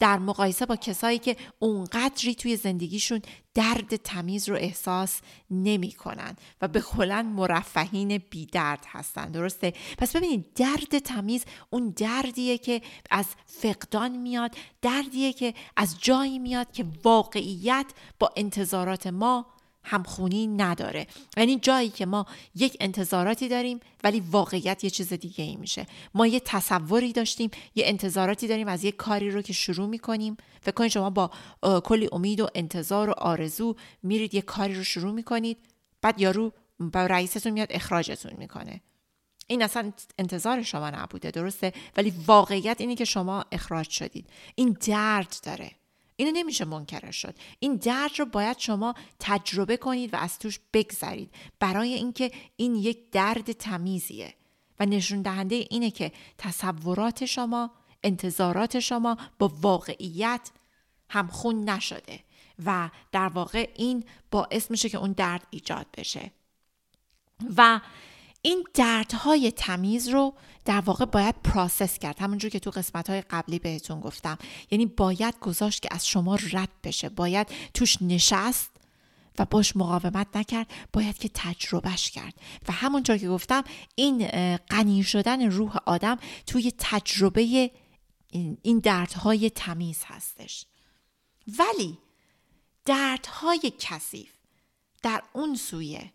در 0.00 0.18
مقایسه 0.18 0.66
با 0.66 0.76
کسایی 0.76 1.18
که 1.18 1.36
اونقدری 1.58 2.34
توی 2.34 2.56
زندگیشون 2.56 3.22
درد 3.54 3.96
تمیز 3.96 4.48
رو 4.48 4.56
احساس 4.56 5.20
نمی 5.50 5.92
کنن 5.92 6.36
و 6.62 6.68
به 6.68 6.80
کلا 6.80 7.22
مرفهین 7.22 8.18
بی 8.18 8.46
درد 8.46 8.84
هستن. 8.88 9.30
درسته؟ 9.30 9.72
پس 9.98 10.16
ببینید 10.16 10.54
درد 10.54 10.98
تمیز 10.98 11.44
اون 11.70 11.94
دردیه 11.96 12.58
که 12.58 12.82
از 13.10 13.26
فقدان 13.46 14.16
میاد 14.16 14.54
دردیه 14.82 15.32
که 15.32 15.54
از 15.76 15.96
جایی 16.00 16.38
میاد 16.38 16.72
که 16.72 16.84
واقعیت 17.04 17.86
با 18.18 18.32
انتظارات 18.36 19.06
ما 19.06 19.46
همخونی 19.86 20.46
نداره. 20.46 21.06
یعنی 21.36 21.58
جایی 21.58 21.88
که 21.88 22.06
ما 22.06 22.26
یک 22.54 22.76
انتظاراتی 22.80 23.48
داریم 23.48 23.80
ولی 24.04 24.20
واقعیت 24.20 24.84
یه 24.84 24.90
چیز 24.90 25.12
دیگه 25.12 25.44
ای 25.44 25.56
میشه. 25.56 25.86
ما 26.14 26.26
یه 26.26 26.40
تصوری 26.40 27.12
داشتیم 27.12 27.50
یه 27.74 27.86
انتظاراتی 27.86 28.48
داریم 28.48 28.68
از 28.68 28.84
یه 28.84 28.92
کاری 28.92 29.30
رو 29.30 29.42
که 29.42 29.52
شروع 29.52 29.88
می‌کنیم. 29.88 30.36
فکر 30.62 30.74
کنید 30.74 30.90
شما 30.90 31.10
با 31.10 31.30
کلی 31.84 32.08
امید 32.12 32.40
و 32.40 32.48
انتظار 32.54 33.10
و 33.10 33.12
آرزو 33.12 33.76
میرید 34.02 34.34
یه 34.34 34.42
کاری 34.42 34.74
رو 34.74 34.84
شروع 34.84 35.12
می‌کنید 35.12 35.58
بعد 36.02 36.20
یارو 36.20 36.52
با 36.80 37.06
رئیستون 37.06 37.52
میاد 37.52 37.68
اخراجتون 37.70 38.32
می‌کنه. 38.38 38.80
این 39.46 39.62
اصلا 39.62 39.92
انتظار 40.18 40.62
شما 40.62 40.90
نبوده 40.90 41.30
درسته؟ 41.30 41.72
ولی 41.96 42.12
واقعیت 42.26 42.80
اینه 42.80 42.94
که 42.94 43.04
شما 43.04 43.44
اخراج 43.52 43.90
شدید. 43.90 44.26
این 44.54 44.76
درد 44.86 45.36
داره. 45.42 45.70
اینو 46.16 46.30
نمیشه 46.34 46.64
منکرش 46.64 47.16
شد. 47.16 47.34
این 47.58 47.76
درد 47.76 48.18
رو 48.18 48.26
باید 48.26 48.58
شما 48.58 48.94
تجربه 49.18 49.76
کنید 49.76 50.14
و 50.14 50.16
از 50.16 50.38
توش 50.38 50.60
بگذرید. 50.72 51.30
برای 51.60 51.94
اینکه 51.94 52.30
این 52.56 52.74
یک 52.74 53.10
درد 53.10 53.52
تمیزیه. 53.52 54.34
و 54.80 54.86
نشون 54.86 55.22
دهنده 55.22 55.54
اینه 55.54 55.90
که 55.90 56.12
تصورات 56.38 57.24
شما 57.24 57.70
انتظارات 58.02 58.80
شما 58.80 59.16
با 59.38 59.52
واقعیت 59.60 60.50
همخون 61.08 61.70
نشده. 61.70 62.20
و 62.64 62.90
در 63.12 63.28
واقع 63.28 63.70
این 63.74 64.04
باعث 64.30 64.70
میشه 64.70 64.88
که 64.88 64.98
اون 64.98 65.12
درد 65.12 65.46
ایجاد 65.50 65.86
بشه. 65.96 66.32
و 67.56 67.80
این 68.46 68.64
دردهای 68.74 69.52
تمیز 69.52 70.08
رو 70.08 70.34
در 70.64 70.80
واقع 70.80 71.04
باید 71.04 71.34
پراسس 71.44 71.98
کرد. 71.98 72.18
همونجور 72.18 72.50
که 72.50 72.58
تو 72.58 72.70
قسمت 72.70 73.10
های 73.10 73.20
قبلی 73.20 73.58
بهتون 73.58 74.00
گفتم. 74.00 74.38
یعنی 74.70 74.86
باید 74.86 75.38
گذاشت 75.38 75.82
که 75.82 75.88
از 75.90 76.06
شما 76.06 76.38
رد 76.52 76.68
بشه. 76.84 77.08
باید 77.08 77.46
توش 77.74 78.02
نشست 78.02 78.70
و 79.38 79.44
باش 79.44 79.76
مقاومت 79.76 80.36
نکرد. 80.36 80.66
باید 80.92 81.18
که 81.18 81.30
تجربهش 81.34 82.10
کرد. 82.10 82.34
و 82.68 82.72
همونطور 82.72 83.18
که 83.18 83.28
گفتم 83.28 83.64
این 83.94 84.26
غنی 84.56 85.02
شدن 85.02 85.50
روح 85.50 85.76
آدم 85.86 86.18
توی 86.46 86.72
تجربه 86.78 87.70
این 88.62 88.78
دردهای 88.78 89.50
تمیز 89.50 90.00
هستش. 90.04 90.66
ولی 91.58 91.98
دردهای 92.84 93.72
کثیف 93.78 94.32
در 95.02 95.22
اون 95.32 95.56
سویه 95.56 96.12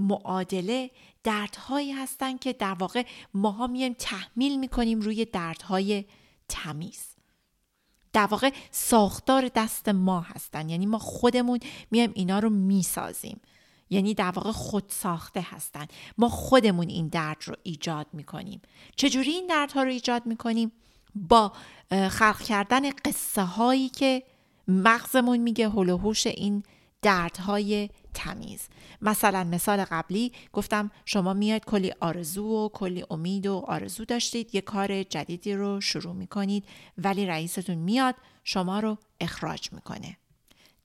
معادله 0.00 0.90
دردهایی 1.24 1.92
هستن 1.92 2.36
که 2.36 2.52
در 2.52 2.74
واقع 2.74 3.04
ماها 3.34 3.66
میایم 3.66 3.94
تحمیل 3.98 4.58
می‌کنیم 4.58 5.00
روی 5.00 5.24
دردهای 5.24 6.04
تمیز. 6.48 7.06
در 8.12 8.26
واقع 8.26 8.50
ساختار 8.70 9.50
دست 9.54 9.88
ما 9.88 10.20
هستن. 10.20 10.68
یعنی 10.68 10.86
ما 10.86 10.98
خودمون 10.98 11.58
میایم 11.90 12.12
اینا 12.14 12.38
رو 12.38 12.50
می‌سازیم. 12.50 13.40
یعنی 13.90 14.14
در 14.14 14.30
واقع 14.30 14.50
خود 14.50 14.84
ساخته 14.88 15.40
هستن. 15.40 15.86
ما 16.18 16.28
خودمون 16.28 16.88
این 16.88 17.08
درد 17.08 17.42
رو 17.44 17.56
ایجاد 17.62 18.06
می‌کنیم. 18.12 18.62
چجوری 18.96 19.30
این 19.30 19.46
دردها 19.46 19.82
رو 19.82 19.90
ایجاد 19.90 20.26
می‌کنیم؟ 20.26 20.72
با 21.14 21.52
خلق 21.90 22.42
کردن 22.42 22.90
قصه 22.90 23.42
هایی 23.42 23.88
که 23.88 24.22
مغزمون 24.68 25.36
میگه 25.36 25.68
هلوهوش 25.68 26.26
این 26.26 26.62
دردهای 27.02 27.90
تمیز. 28.14 28.60
مثلا 29.02 29.44
مثال 29.44 29.84
قبلی 29.84 30.32
گفتم 30.52 30.90
شما 31.04 31.32
میاد 31.34 31.64
کلی 31.64 31.92
آرزو 32.00 32.46
و 32.46 32.68
کلی 32.68 33.04
امید 33.10 33.46
و 33.46 33.64
آرزو 33.66 34.04
داشتید 34.04 34.54
یه 34.54 34.60
کار 34.60 35.02
جدیدی 35.02 35.54
رو 35.54 35.80
شروع 35.80 36.14
می‌کنید 36.14 36.64
ولی 36.98 37.26
رئیستون 37.26 37.74
میاد 37.74 38.14
شما 38.44 38.80
رو 38.80 38.98
اخراج 39.20 39.72
می‌کنه. 39.72 40.16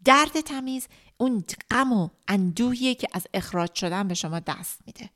درد 0.04 0.42
تمیز 0.42 0.88
اون 1.18 1.44
غم 1.72 1.94
و 1.94 2.10
اندوهیه 2.28 2.96
که 2.96 3.08
از 3.14 3.28
اخراج 3.34 3.74
شدن 3.76 4.08
به 4.08 4.14
شما 4.14 4.40
دست 4.40 4.80
میده. 4.86 5.10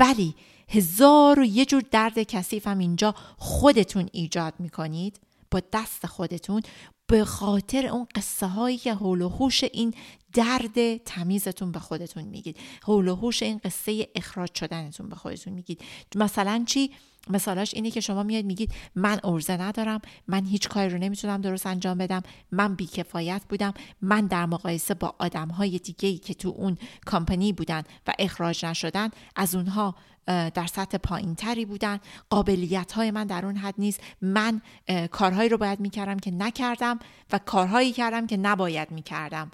ولی 0.00 0.34
هزار 0.68 1.40
و 1.40 1.44
یه 1.44 1.64
جور 1.64 1.82
درد 1.90 2.22
کثیف 2.22 2.66
هم 2.66 2.78
اینجا 2.78 3.14
خودتون 3.38 4.08
ایجاد 4.12 4.54
می‌کنید. 4.58 5.20
با 5.52 5.62
دست 5.72 6.06
خودتون 6.06 6.62
به 7.06 7.24
خاطر 7.24 7.86
اون 7.86 8.06
قصه 8.14 8.46
هایی 8.46 8.78
که 8.78 8.94
حول 8.94 9.22
و 9.22 9.28
حوش 9.28 9.64
این 9.64 9.94
درد 10.32 10.96
تمیزتون 10.96 11.72
به 11.72 11.78
خودتون 11.78 12.24
میگید. 12.24 12.56
حول 12.82 13.08
و 13.08 13.16
حوش 13.16 13.42
این 13.42 13.60
قصه 13.64 14.08
اخراج 14.14 14.54
شدنتون 14.54 15.08
به 15.08 15.16
خودتون 15.16 15.52
میگید. 15.52 15.80
مثلا 16.14 16.64
چی؟ 16.66 16.90
مثالاش 17.30 17.74
اینه 17.74 17.90
که 17.90 18.00
شما 18.00 18.22
میاد 18.22 18.44
میگید 18.44 18.72
من 18.94 19.20
ارزه 19.24 19.56
ندارم 19.56 20.00
من 20.28 20.44
هیچ 20.46 20.68
کاری 20.68 20.88
رو 20.88 20.98
نمی‌تونم 20.98 21.40
درست 21.40 21.66
انجام 21.66 21.98
بدم 21.98 22.22
من 22.52 22.74
بیکفایت 22.74 23.42
بودم 23.48 23.74
من 24.02 24.26
در 24.26 24.46
مقایسه 24.46 24.94
با 24.94 25.14
آدم 25.18 25.48
های 25.48 25.78
دیگه 25.78 26.08
ای 26.08 26.18
که 26.18 26.34
تو 26.34 26.48
اون 26.48 26.78
کامپنی 27.06 27.52
بودن 27.52 27.82
و 28.06 28.12
اخراج 28.18 28.64
نشدن 28.64 29.10
از 29.36 29.54
اونها 29.54 29.94
در 30.26 30.66
سطح 30.66 30.98
پایین 30.98 31.34
تری 31.34 31.64
بودن. 31.64 32.00
قابلیت 32.30 32.92
های 32.92 33.10
من 33.10 33.26
در 33.26 33.46
اون 33.46 33.56
حد 33.56 33.74
نیست. 33.78 34.00
من 34.22 34.62
کارهایی 35.10 35.48
رو 35.48 35.58
باید 35.58 35.80
می‌کردم 35.80 36.18
که 36.18 36.30
نکردم 36.30 36.98
و 37.32 37.38
کارهایی 37.38 37.92
کردم 37.92 38.26
که 38.26 38.36
نباید 38.36 38.90
می‌کردم. 38.90 39.50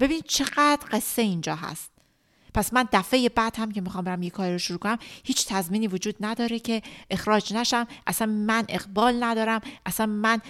ببین 0.00 0.20
چقدر 0.26 0.86
قصه 0.92 1.22
اینجا 1.22 1.54
هست. 1.54 1.90
پس 2.54 2.72
من 2.72 2.88
دفعه 2.92 3.28
بعد 3.28 3.56
هم 3.56 3.72
که 3.72 3.80
می‌خوام 3.80 4.04
برم 4.04 4.22
یه 4.22 4.30
کاری 4.30 4.52
رو 4.52 4.58
شروع 4.58 4.78
کنم 4.78 4.98
هیچ 5.24 5.46
تضمینی 5.48 5.86
وجود 5.86 6.14
نداره 6.20 6.58
که 6.58 6.82
اخراج 7.10 7.54
نشم. 7.54 7.86
اصلا 8.06 8.26
من 8.32 8.64
اقبال 8.68 9.24
ندارم. 9.24 9.60
اصلا 9.86 10.06
من 10.06 10.40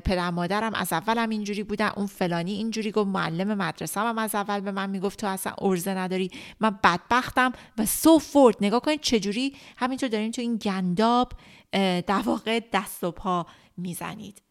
پدر 0.00 0.30
مادرم 0.30 0.74
از 0.74 0.92
اولم 0.92 1.28
اینجوری 1.28 1.62
بودن 1.62 1.90
اون 1.96 2.06
فلانی 2.06 2.52
اینجوری 2.52 2.90
گفت 2.90 3.08
معلم 3.08 3.54
مدرسه 3.54 4.00
هم 4.00 4.18
از 4.18 4.34
اول 4.34 4.60
به 4.60 4.72
من 4.72 4.90
می‌گفت 4.90 5.20
تو 5.20 5.26
اصلا 5.26 5.54
ارزه 5.58 5.90
نداری. 5.90 6.30
من 6.60 6.78
بدبختم 6.84 7.52
و 7.78 7.86
سو 7.86 8.18
فورد 8.18 8.56
نگاه 8.60 8.80
کنید 8.80 9.00
چجوری 9.00 9.56
همینطور 9.76 10.08
دارین 10.08 10.32
تو 10.32 10.42
این 10.42 10.56
گنداب 10.56 11.32
در 11.72 12.22
دست 12.72 13.04
و 13.04 13.10
پا 13.10 13.46
می‌زنید. 13.76 14.43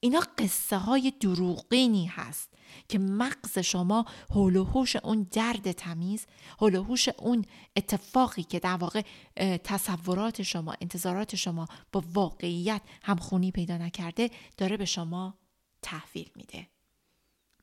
اینا 0.00 0.20
قصه 0.38 0.76
های 0.76 1.12
دروغینی 1.20 2.06
هست 2.06 2.50
که 2.88 2.98
مغز 2.98 3.58
شما 3.58 4.04
حول 4.30 4.56
و 4.56 4.64
حوش 4.64 4.96
اون 4.96 5.26
درد 5.30 5.72
تمیز 5.72 6.26
حول 6.58 6.74
و 6.74 6.84
حوش 6.84 7.08
اون 7.08 7.44
اتفاقی 7.76 8.42
که 8.42 8.58
در 8.58 8.76
واقع 8.76 9.02
تصورات 9.64 10.42
شما 10.42 10.74
انتظارات 10.80 11.36
شما 11.36 11.66
با 11.92 12.04
واقعیت 12.14 12.82
همخونی 13.02 13.50
پیدا 13.50 13.76
نکرده 13.78 14.30
داره 14.56 14.76
به 14.76 14.84
شما 14.84 15.34
تحویل 15.82 16.30
میده. 16.36 16.66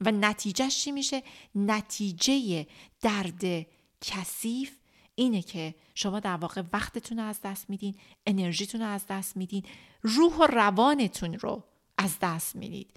و 0.02 0.12
نتیجهش 0.12 0.84
چی 0.84 0.92
میشه؟ 0.92 1.24
نتیجه 1.56 2.68
درد 3.02 3.68
کثیف 4.02 4.80
اینه 5.16 5.42
که 5.42 5.76
شما 5.96 6.20
در 6.20 6.36
واقع 6.36 6.64
وقتتون 6.74 7.20
رو 7.20 7.26
از 7.26 7.42
دست 7.42 7.70
میدین 7.70 7.96
انرژیتون 8.26 8.82
رو 8.82 8.88
از 8.88 9.06
دست 9.10 9.38
میدین 9.38 9.64
روح 10.02 10.34
و 10.34 10.44
روانتون 10.44 11.34
رو 11.34 11.64
از 11.98 12.16
دست 12.22 12.56
می‌دید. 12.56 12.90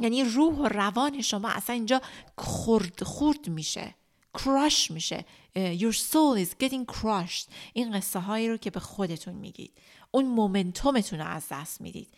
یعنی 0.00 0.24
روح 0.24 0.54
و 0.54 0.68
روان 0.68 1.22
شما 1.22 1.48
اصلا 1.48 1.74
اینجا 1.74 2.02
خرد 2.38 3.02
خورد 3.02 3.48
میشه 3.48 3.94
کراش 4.34 4.90
میشه. 4.90 5.24
your 5.56 5.94
soul 5.94 6.44
is 6.44 6.64
getting 6.64 6.94
crushed. 6.94 7.48
این 7.72 7.96
قصه 7.96 8.18
هایی 8.18 8.48
رو 8.48 8.56
که 8.56 8.70
به 8.70 8.80
خودتون 8.80 9.34
میگید. 9.34 9.72
اون 10.10 10.24
مومنتومتون 10.24 11.18
رو 11.18 11.26
از 11.26 11.46
دست 11.50 11.80
می‌دید. 11.80 12.08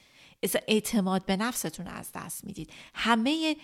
اعتماد 0.68 1.26
به 1.26 1.36
نفستون 1.36 1.86
رو 1.86 1.92
از 1.92 2.10
دست 2.14 2.44
می‌دید. 2.44 2.70
همه 2.94 3.56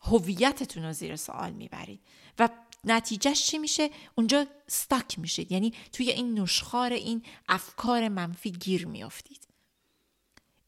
هویتتون 0.00 0.82
رو 0.82 0.92
زیر 0.92 1.16
سوال 1.16 1.52
می‌برید. 1.52 2.00
و 2.38 2.48
نتیجهش 2.84 3.46
چی 3.46 3.58
میشه؟ 3.58 3.90
اونجا 4.14 4.46
ستاک 4.66 5.18
میشید. 5.18 5.52
یعنی 5.52 5.74
توی 5.92 6.10
این 6.10 6.38
نشخار 6.38 6.92
این 6.92 7.22
افکار 7.48 8.08
منفی 8.08 8.50
گیر 8.50 8.86
میافتید. 8.86 9.47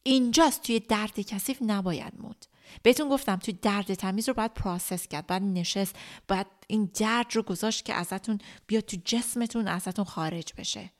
اینجاست 0.02 0.62
توی 0.62 0.80
درد 0.80 1.20
کثیف 1.20 1.58
نباید 1.60 2.12
موند. 2.18 2.46
بهتون 2.82 3.08
گفتم 3.08 3.36
توی 3.36 3.54
درد 3.54 3.94
تمیز 3.94 4.28
رو 4.28 4.34
باید 4.34 4.54
process 4.54 5.08
کرد 5.08 5.26
باید 5.26 5.42
نشست 5.42 5.96
باید 6.28 6.46
این 6.66 6.90
درد 6.94 7.36
رو 7.36 7.42
گذاشت 7.42 7.84
که 7.84 7.94
ازتون 7.94 8.38
بیاد 8.66 8.84
تو 8.84 8.96
جسمتون 9.04 9.68
ازتون 9.68 10.04
خارج 10.04 10.52
بشه. 10.58 10.90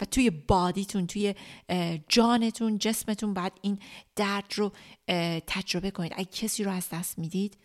و 0.00 0.04
توی 0.04 0.30
body 0.30 0.73
تون 0.73 1.06
توی 1.06 1.34
جانتون 2.08 2.78
جسمتون 2.78 3.34
باید 3.34 3.52
این 3.62 3.78
درد 4.16 4.52
رو 4.54 4.72
تجربه 5.46 5.90
کنید. 5.90 6.12
اگه 6.16 6.24
کسی 6.24 6.64
رو 6.64 6.70
از 6.70 6.88
دست 6.88 7.18
می‌دید 7.18 7.56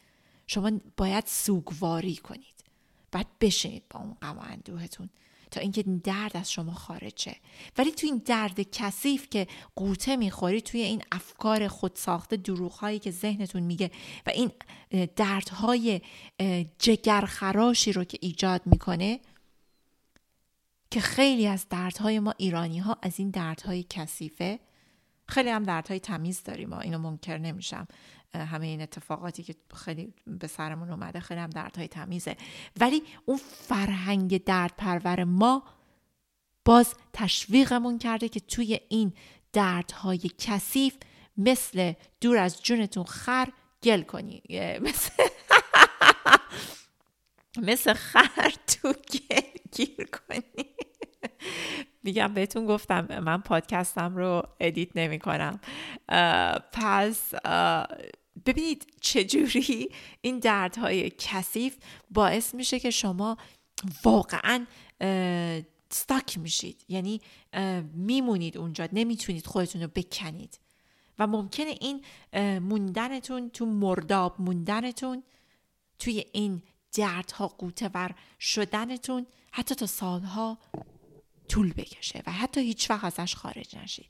شما 0.47 0.71
باید 0.97 1.23
سوگواری 1.27 2.15
کنید. 2.15 2.63
باید 3.11 3.27
بشینید 3.41 3.83
با 3.89 3.99
اون 3.99 4.13
غم 4.21 4.39
اندوهتون. 4.39 5.09
تا 5.51 5.59
اینکه 5.59 5.83
این 5.85 5.97
درد 5.97 6.37
از 6.37 6.51
شما 6.51 6.73
خارج 6.73 7.13
شه 7.15 7.35
ولی 7.77 7.91
تو 7.91 8.07
این 8.07 8.21
درد 8.25 8.61
کثیف 8.71 9.29
که 9.29 9.47
قوطه 9.75 10.15
می‌خوری 10.15 10.61
توی 10.61 10.81
این 10.81 11.01
افکار 11.11 11.67
خودساخته 11.67 12.37
دروغهایی 12.37 12.99
که 12.99 13.11
ذهنتون 13.11 13.63
میگه 13.63 13.91
و 14.27 14.29
این 14.29 14.51
دردهای 15.15 16.01
جگرخراشی 16.79 17.93
رو 17.93 18.03
که 18.03 18.17
ایجاد 18.21 18.61
می‌کنه 18.65 19.19
که 20.91 20.99
خیلی 20.99 21.47
از 21.47 21.65
دردهای 21.69 22.19
ما 22.19 22.33
ایرانی 22.37 22.79
ها 22.79 22.97
از 23.01 23.19
این 23.19 23.29
دردهای 23.29 23.85
کثیفه 23.89 24.59
خیلی 25.29 25.49
هم 25.49 25.63
دردهای 25.63 25.99
تمیز 25.99 26.43
داریم 26.43 26.73
اینو 26.73 26.97
منکر 26.97 27.37
نمیشم. 27.37 27.87
همه 28.33 28.67
این 28.67 28.81
اتفاقاتی 28.81 29.43
که 29.43 29.55
خیلی 29.75 30.13
به 30.27 30.47
سرمون 30.47 30.89
اومده 30.89 31.19
خیلی 31.19 31.39
هم 31.39 31.49
دردهای 31.49 31.87
تمیزه. 31.87 32.37
ولی 32.79 33.03
اون 33.25 33.39
فرهنگ 33.67 34.43
درد 34.43 34.73
پرور 34.77 35.23
ما 35.23 35.63
باز 36.65 36.95
تشویقمون 37.13 37.97
کرده 37.97 38.29
که 38.29 38.39
توی 38.39 38.79
این 38.89 39.13
دردهای 39.53 40.31
کثیف 40.37 40.97
مثل 41.37 41.93
دور 42.21 42.37
از 42.37 42.63
جونتون 42.63 43.03
خر 43.03 43.49
گل 43.83 44.01
کنی. 44.01 44.41
مثل 44.81 45.11
مثل 47.69 47.93
خر 47.93 48.53
تو 48.67 48.93
گل 48.93 49.41
گیر 49.71 50.05
کنی. 50.05 50.65
میگم 52.03 52.33
بهتون 52.33 52.65
گفتم 52.65 53.19
من 53.19 53.41
پادکستم 53.41 54.15
رو 54.15 54.43
edit 54.59 54.89
نمی 54.95 55.19
کنم 55.19 55.59
پس 56.71 57.33
ببینید 58.45 58.87
چجوری 59.01 59.89
این 60.21 60.39
دردهای 60.39 61.11
کثیف 61.17 61.77
باعث 62.11 62.55
میشه 62.55 62.79
که 62.79 62.89
شما 62.89 63.37
واقعا 64.03 64.65
ستاک 65.89 66.37
میشید. 66.37 66.85
یعنی 66.87 67.21
میمونید 67.93 68.57
اونجا 68.57 68.87
نمی‌تونید 68.93 69.47
خودتون 69.47 69.81
رو 69.81 69.87
بکنید. 69.87 70.59
و 71.19 71.27
ممکنه 71.27 71.75
این 71.81 72.05
موندنتون 72.59 73.49
تو 73.49 73.65
مرداب 73.65 74.35
موندنتون 74.41 75.23
توی 75.99 76.25
این 76.31 76.61
دردها 76.93 77.47
قوته 77.47 77.89
ور 77.93 78.15
شدنتون 78.39 79.25
حتی 79.51 79.75
تا 79.75 79.85
سالها 79.85 80.57
طول 81.59 81.73
بکشه 81.73 82.23
و 82.27 82.31
حتی 82.31 82.61
هیچ 82.61 82.89
وقت 82.89 83.03
ازش 83.03 83.35
خارج 83.35 83.75
نشید. 83.75 84.05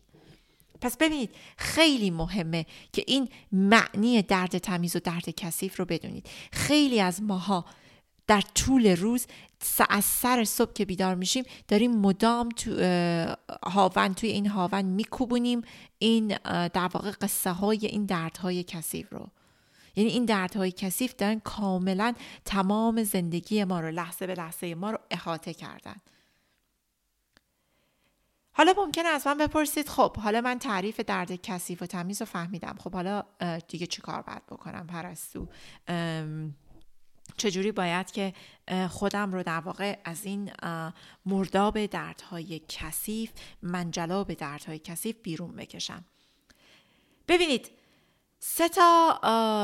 پس 0.81 0.97
ببینید 0.97 1.35
خیلی 1.57 2.11
مهمه 2.11 2.65
که 2.93 3.03
این 3.07 3.29
معنی 3.51 4.21
درد 4.21 4.57
تمیز 4.57 4.95
و 4.95 4.99
درد 4.99 5.29
کثیف 5.29 5.79
رو 5.79 5.85
بدونید. 5.85 6.29
خیلی 6.51 7.01
از 7.01 7.21
ماها 7.21 7.65
در 8.27 8.41
طول 8.41 8.95
روز 8.95 9.27
از 9.89 10.05
سر 10.05 10.43
صبح 10.43 10.73
که 10.73 10.85
بیدار 10.85 11.15
میشیم 11.15 11.43
داریم 11.67 11.91
مدام 11.91 12.49
تو 12.49 12.71
هاون 13.63 14.13
توی 14.13 14.29
این 14.29 14.47
هاون 14.47 14.81
میکوبونیم. 14.81 15.61
این 15.99 16.27
در 16.73 16.89
واقع 16.93 17.11
قصه 17.11 17.51
های 17.51 17.85
این 17.85 18.05
دردهای 18.05 18.63
کثیف 18.63 19.13
رو. 19.13 19.27
یعنی 19.95 20.09
این 20.09 20.25
دردهای 20.25 20.71
کثیف 20.71 21.15
دارن 21.15 21.39
کاملا 21.39 22.13
تمام 22.45 23.03
زندگی 23.03 23.63
ما 23.63 23.79
رو 23.79 23.91
لحظه 23.91 24.27
به 24.27 24.33
لحظه 24.33 24.75
ما 24.75 24.91
رو 24.91 24.97
احاطه 25.11 25.53
کردن. 25.53 25.95
حالا 28.59 28.73
ممکنه 28.77 29.07
از 29.07 29.27
من 29.27 29.37
بپرسید 29.37 29.89
خب 29.89 30.17
حالا 30.17 30.41
من 30.41 30.59
تعریف 30.59 30.99
درد 30.99 31.41
کثیف 31.41 31.81
و 31.81 31.85
تمیز 31.85 32.21
رو 32.21 32.25
فهمیدم. 32.25 32.75
خب 32.79 32.93
حالا 32.93 33.23
دیگه 33.67 33.87
چی 33.87 34.01
کار 34.01 34.21
باید 34.21 34.45
بکنم؟ 34.45 34.87
پرستو. 34.87 35.47
چجوری 37.37 37.71
باید 37.71 38.11
که 38.11 38.33
خودم 38.89 39.31
رو 39.31 39.43
در 39.43 39.59
واقع 39.59 39.97
از 40.03 40.25
این 40.25 40.51
مرداب 41.25 41.85
دردهای 41.85 42.61
کثیف 42.69 43.31
منجلاب 43.61 44.33
دردهای 44.33 44.79
کثیف 44.79 45.15
بیرون 45.23 45.55
بکشم؟ 45.55 46.05
ببینید 47.27 47.71
سه 48.39 48.69
تا 48.69 49.19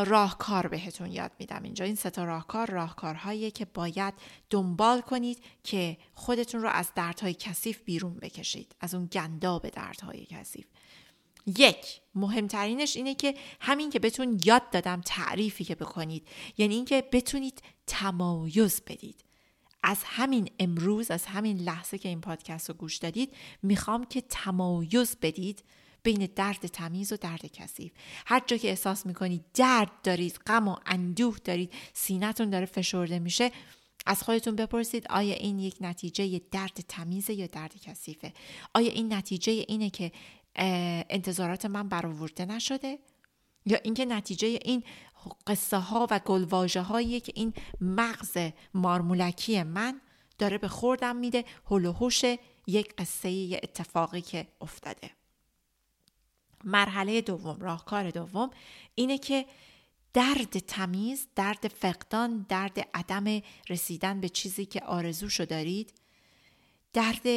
راهکار 0.08 0.68
بهتون 0.68 1.12
یاد 1.12 1.32
میدم 1.40 1.64
اینجا. 1.64 1.86
این 1.86 1.96
سه 1.96 2.10
تا 2.10 2.24
راهکار 2.24 2.72
راهکارهایی 2.72 3.52
که 3.52 3.66
باید 3.66 4.14
دنبال 4.50 5.02
کنید 5.02 5.44
که 5.64 5.98
خودتون 6.14 6.62
رو 6.62 6.70
از 6.70 6.92
دردهای 6.96 7.34
کثیف 7.34 7.82
بیرون 7.82 8.14
بکشید 8.14 8.76
از 8.80 8.96
اون 8.96 9.06
گنداب 9.06 9.70
دردهای 9.70 10.26
کثیف. 10.26 10.66
یک 11.58 12.02
مهمترینش 12.16 12.96
اینه 12.96 13.16
که 13.16 13.36
همین 13.60 13.90
که 13.90 14.00
بهتون 14.00 14.40
یاد 14.46 14.70
دادم 14.70 15.02
تعریفی 15.06 15.64
که 15.64 15.76
بکنید. 15.76 16.28
یعنی 16.58 16.76
اینکه 16.76 17.04
بتونید 17.12 17.62
تمایز 17.88 18.82
بدید. 18.88 19.26
از 19.84 19.98
همین 20.04 20.50
امروز 20.60 21.12
از 21.12 21.26
همین 21.26 21.58
لحظه 21.58 21.98
که 21.98 22.10
این 22.10 22.22
پادکست 22.22 22.70
رو 22.70 22.76
گوش 22.76 22.98
دادید 22.98 23.36
می‌خوام 23.64 24.06
که 24.06 24.22
تمایز 24.22 25.18
بدید 25.22 25.64
بین 26.06 26.30
درد 26.36 26.68
تمیز 26.68 27.14
و 27.14 27.18
درد 27.18 27.46
کثیف. 27.46 27.92
هر 28.26 28.42
جا 28.48 28.58
که 28.58 28.70
احساس 28.70 29.06
می‌کنید 29.06 29.46
درد 29.54 29.92
دارید 30.04 30.40
غم 30.48 30.68
و 30.68 30.76
اندوه 30.86 31.38
دارید 31.44 31.74
سینتون 31.94 32.50
داره 32.50 32.66
فشرده 32.66 33.20
میشه 33.20 33.52
از 34.06 34.24
خودتون 34.24 34.56
بپرسید 34.56 35.08
آیا 35.10 35.36
این 35.36 35.60
یک 35.60 35.76
نتیجه 35.82 36.42
درد 36.52 36.86
تمیزه 36.88 37.34
یا 37.34 37.48
درد 37.48 37.76
کثیفه؟ 37.82 38.34
آیا 38.74 38.92
این 38.92 39.14
نتیجه 39.14 39.66
اینه 39.68 39.90
که 39.90 40.12
انتظارات 41.10 41.66
من 41.66 41.90
برآورده 41.90 42.46
نشده؟ 42.46 43.00
یا 43.66 43.78
اینکه 43.84 44.06
نتیجه 44.06 44.48
این 44.48 44.84
قصه 45.48 45.78
ها 45.78 46.08
و 46.12 46.20
گلواژه 46.20 46.82
هایی 46.82 47.20
که 47.20 47.32
این 47.36 47.54
مغز 47.82 48.38
مارمولکی 48.74 49.64
من 49.64 50.02
داره 50.38 50.58
به 50.58 50.68
خوردم 50.68 51.16
میده 51.16 51.46
هلو 51.72 52.10
یک 52.68 52.96
قصه 52.96 53.60
اتفاقی 53.64 54.22
که 54.22 54.48
افتاده. 54.62 55.10
مرحله 56.66 57.22
دوم 57.22 57.58
راهکار 57.60 58.10
دوم 58.10 58.50
اینه 58.96 59.18
که 59.18 59.46
درد 60.14 60.60
تمیز 60.60 61.28
درد 61.36 61.68
فقدان 61.68 62.46
درد 62.50 62.80
عدم 62.94 63.42
رسیدن 63.70 64.22
به 64.22 64.30
چیزی 64.30 64.66
که 64.66 64.82
آرزوشو 64.82 65.46
دارید 65.46 65.94
درد 66.94 67.28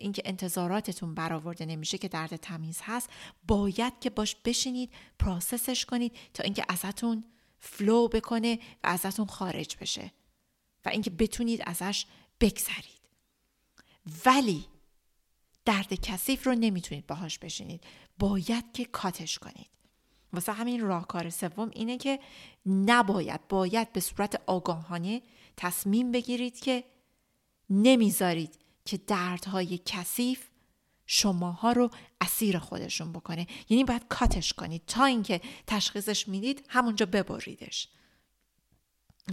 اینکه 0.00 0.22
انتظاراتتون 0.24 1.14
برآورده 1.14 1.66
نمیشه 1.66 1.98
که 1.98 2.08
درد 2.08 2.36
تمیز 2.36 2.80
هست 2.82 3.10
باید 3.48 3.92
که 4.00 4.10
باش 4.10 4.36
بشینید 4.44 4.92
process 5.18 5.69
اش 5.69 5.84
کنید 5.84 6.16
تا 6.34 6.42
اینکه 6.42 6.64
ازتون 6.68 7.24
flow 7.58 8.08
بکنه 8.08 8.58
و 8.84 8.86
ازتون 8.86 9.26
خارج 9.26 9.76
بشه 9.80 10.12
و 10.84 10.88
اینکه 10.88 11.10
بتونید 11.10 11.62
ازش 11.66 12.06
بگذرید. 12.40 13.02
ولی 14.26 14.64
درد 15.64 15.94
کثیف 15.94 16.46
رو 16.46 16.54
نمی‌تونید 16.54 17.06
باهاش 17.06 17.38
بشینید. 17.38 17.84
باید 18.18 18.72
که 18.72 18.84
کاتش 18.84 19.38
کنید. 19.38 19.66
واسه 20.32 20.52
همین 20.52 20.80
راهکار 20.80 21.30
سوم 21.30 21.70
اینه 21.72 21.98
که 21.98 22.20
نباید 22.66 23.48
باید 23.48 23.92
به 23.92 24.00
صورت 24.00 24.42
آگاهانه 24.46 25.22
تصمیم 25.56 26.12
بگیرید 26.12 26.60
که 26.60 26.84
نمی‌ذارید 27.70 28.58
که 28.84 28.96
دردهای 28.96 29.80
کثیف 29.86 30.48
شماها 31.06 31.72
رو 31.72 31.90
اسیر 32.20 32.58
خودشون 32.58 33.12
بکنه. 33.12 33.46
یعنی 33.68 33.84
باید 33.84 34.08
کاتش 34.08 34.52
کنید. 34.52 34.82
تا 34.86 35.04
اینکه 35.04 35.40
تشخیصش 35.66 36.28
می‌دید 36.28 36.64
همونجا 36.68 37.06
ببریدش. 37.06 37.88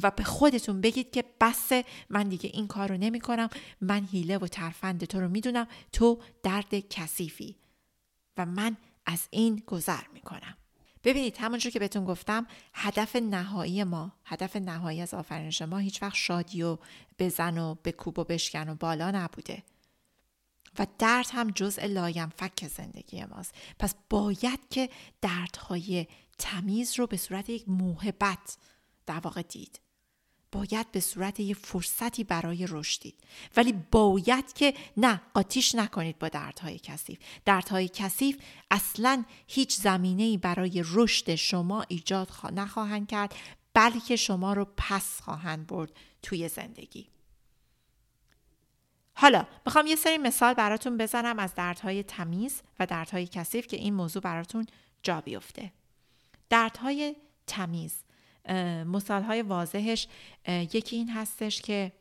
و 0.03 0.11
به 0.11 0.23
خودتون 0.23 0.81
بگید 0.81 1.11
که 1.11 1.23
بس 1.41 1.71
من 2.09 2.29
دیگه 2.29 2.49
این 2.53 2.67
کار 2.67 2.89
رو 2.89 2.97
نمی 2.97 3.19
کنم. 3.19 3.49
من 3.81 4.07
هیله 4.11 4.37
و 4.37 4.47
ترفند 4.47 5.05
تو 5.05 5.19
رو 5.19 5.29
می‌دونم 5.29 5.67
تو 5.91 6.21
درد 6.43 6.79
کثیفی. 6.89 7.55
و 8.37 8.45
من 8.45 8.77
از 9.05 9.27
این 9.31 9.63
گذر 9.67 10.03
می 10.13 10.21
کنم. 10.21 10.57
ببینید 11.03 11.37
همونجور 11.37 11.71
که 11.71 11.79
بهتون 11.79 12.05
گفتم 12.05 12.47
هدف 12.73 13.15
نهایی 13.15 13.83
ما 13.83 14.13
هدف 14.25 14.55
نهایی 14.55 15.01
از 15.01 15.13
آفرینش 15.13 15.61
ما 15.61 15.77
هیچ 15.77 16.03
وقت 16.03 16.15
شادی 16.15 16.63
و 16.63 16.77
بزن 17.19 17.57
و 17.57 17.75
بکوب 17.75 18.19
و 18.19 18.23
بشکن 18.23 18.69
و 18.69 18.75
بالا 18.75 19.11
نبوده. 19.11 19.63
و 20.79 20.87
درد 20.97 21.27
هم 21.31 21.51
جزء 21.51 21.85
لایم 21.85 22.29
فک 22.29 22.67
زندگی 22.67 23.25
ماست. 23.25 23.55
پس 23.79 23.95
باید 24.09 24.59
که 24.69 24.89
دردهای 25.21 26.07
تمیز 26.37 26.99
رو 26.99 27.07
به 27.07 27.17
صورت 27.17 27.49
یک 27.49 27.69
موهبت 27.69 28.57
در 29.09 29.19
واقع 29.19 29.41
دید. 29.41 29.79
باید 30.51 30.91
به 30.91 30.99
صورت 30.99 31.39
یه 31.39 31.53
فرصتی 31.53 32.23
برای 32.23 32.67
رشدید 32.69 33.15
ولی 33.55 33.73
باید 33.91 34.53
که 34.53 34.73
نه 34.97 35.21
قاطیش 35.33 35.75
نکنید 35.75 36.19
با 36.19 36.27
دردهای 36.29 36.79
کثیف. 36.79 37.19
دردهای 37.45 37.89
کثیف 37.93 38.41
اصلا 38.71 39.23
هیچ 39.47 39.75
زمینه 39.75 40.37
برای 40.37 40.83
رشد 40.85 41.35
شما 41.35 41.85
ایجاد 41.87 42.31
نخواهند 42.53 43.07
کرد 43.07 43.35
بلکه 43.73 44.15
شما 44.15 44.53
رو 44.53 44.67
پس 44.77 45.21
خواهند 45.21 45.67
برد 45.67 45.91
توی 46.21 46.49
زندگی. 46.49 47.07
حالا 49.13 49.47
می‌خوام 49.65 49.87
یه 49.87 49.95
سری 49.95 50.17
مثال 50.17 50.53
براتون 50.53 50.97
بزنم 50.97 51.39
از 51.39 51.55
دردهای 51.55 52.03
تمیز 52.03 52.61
و 52.79 52.85
دردهای 52.85 53.27
کثیف 53.27 53.67
که 53.67 53.77
این 53.77 53.93
موضوع 53.93 54.21
براتون 54.21 54.65
جا 55.03 55.21
بیفته. 55.21 55.71
دردهای 56.49 57.15
تمیز. 57.47 58.03
مثال 58.85 59.23
های 59.23 59.41
واضحش 59.41 60.07
یکی 60.47 60.95
این 60.95 61.09
هستش 61.09 61.61
که 61.61 61.91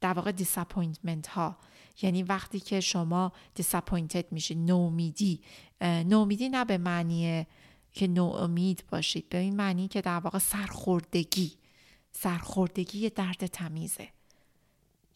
در 0.00 0.12
واقع 0.12 0.32
disappointment 0.32 1.26
ها 1.26 1.56
یعنی 2.02 2.22
وقتی 2.22 2.60
که 2.60 2.80
شما 2.80 3.32
disappointed 3.54 4.32
میشه 4.32 4.54
نومیدی. 4.54 5.40
نومیدی 5.82 6.48
نه 6.48 6.64
به 6.64 6.78
معنی 6.78 7.46
که 7.92 8.06
نوامید 8.06 8.84
باشید 8.90 9.28
به 9.28 9.38
این 9.38 9.56
معنی 9.56 9.88
که 9.88 10.00
در 10.00 10.18
واقع 10.18 10.38
سرخوردگی. 10.38 11.52
سرخوردگی 12.12 13.10
درد 13.10 13.46
تمیزه. 13.46 14.08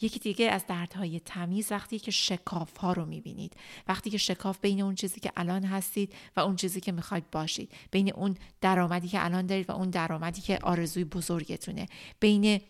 یکی 0.02 0.18
دیگه 0.18 0.50
از 0.50 0.66
دردهای 0.66 1.20
تمیز 1.20 1.72
وقتی 1.72 1.98
که 1.98 2.10
شکاف 2.10 2.76
ها 2.76 2.92
رو 2.92 3.04
می‌بینید. 3.04 3.52
وقتی 3.88 4.10
که 4.10 4.18
شکاف 4.18 4.58
بین 4.60 4.82
اون 4.82 4.94
چیزی 4.94 5.20
که 5.20 5.32
الان 5.36 5.64
هستید 5.64 6.12
و 6.36 6.40
اون 6.40 6.56
چیزی 6.56 6.80
که 6.80 6.92
می‌خواید 6.92 7.30
باشید. 7.30 7.72
بین 7.90 8.12
اون 8.12 8.36
درآمدی 8.60 9.08
که 9.08 9.24
الان 9.24 9.46
دارید 9.46 9.70
و 9.70 9.72
اون 9.72 9.90
درآمدی 9.90 10.40
که 10.40 10.58
آرزوی 10.62 11.04
بزرگتونه. 11.04 11.88
بین 12.20 12.60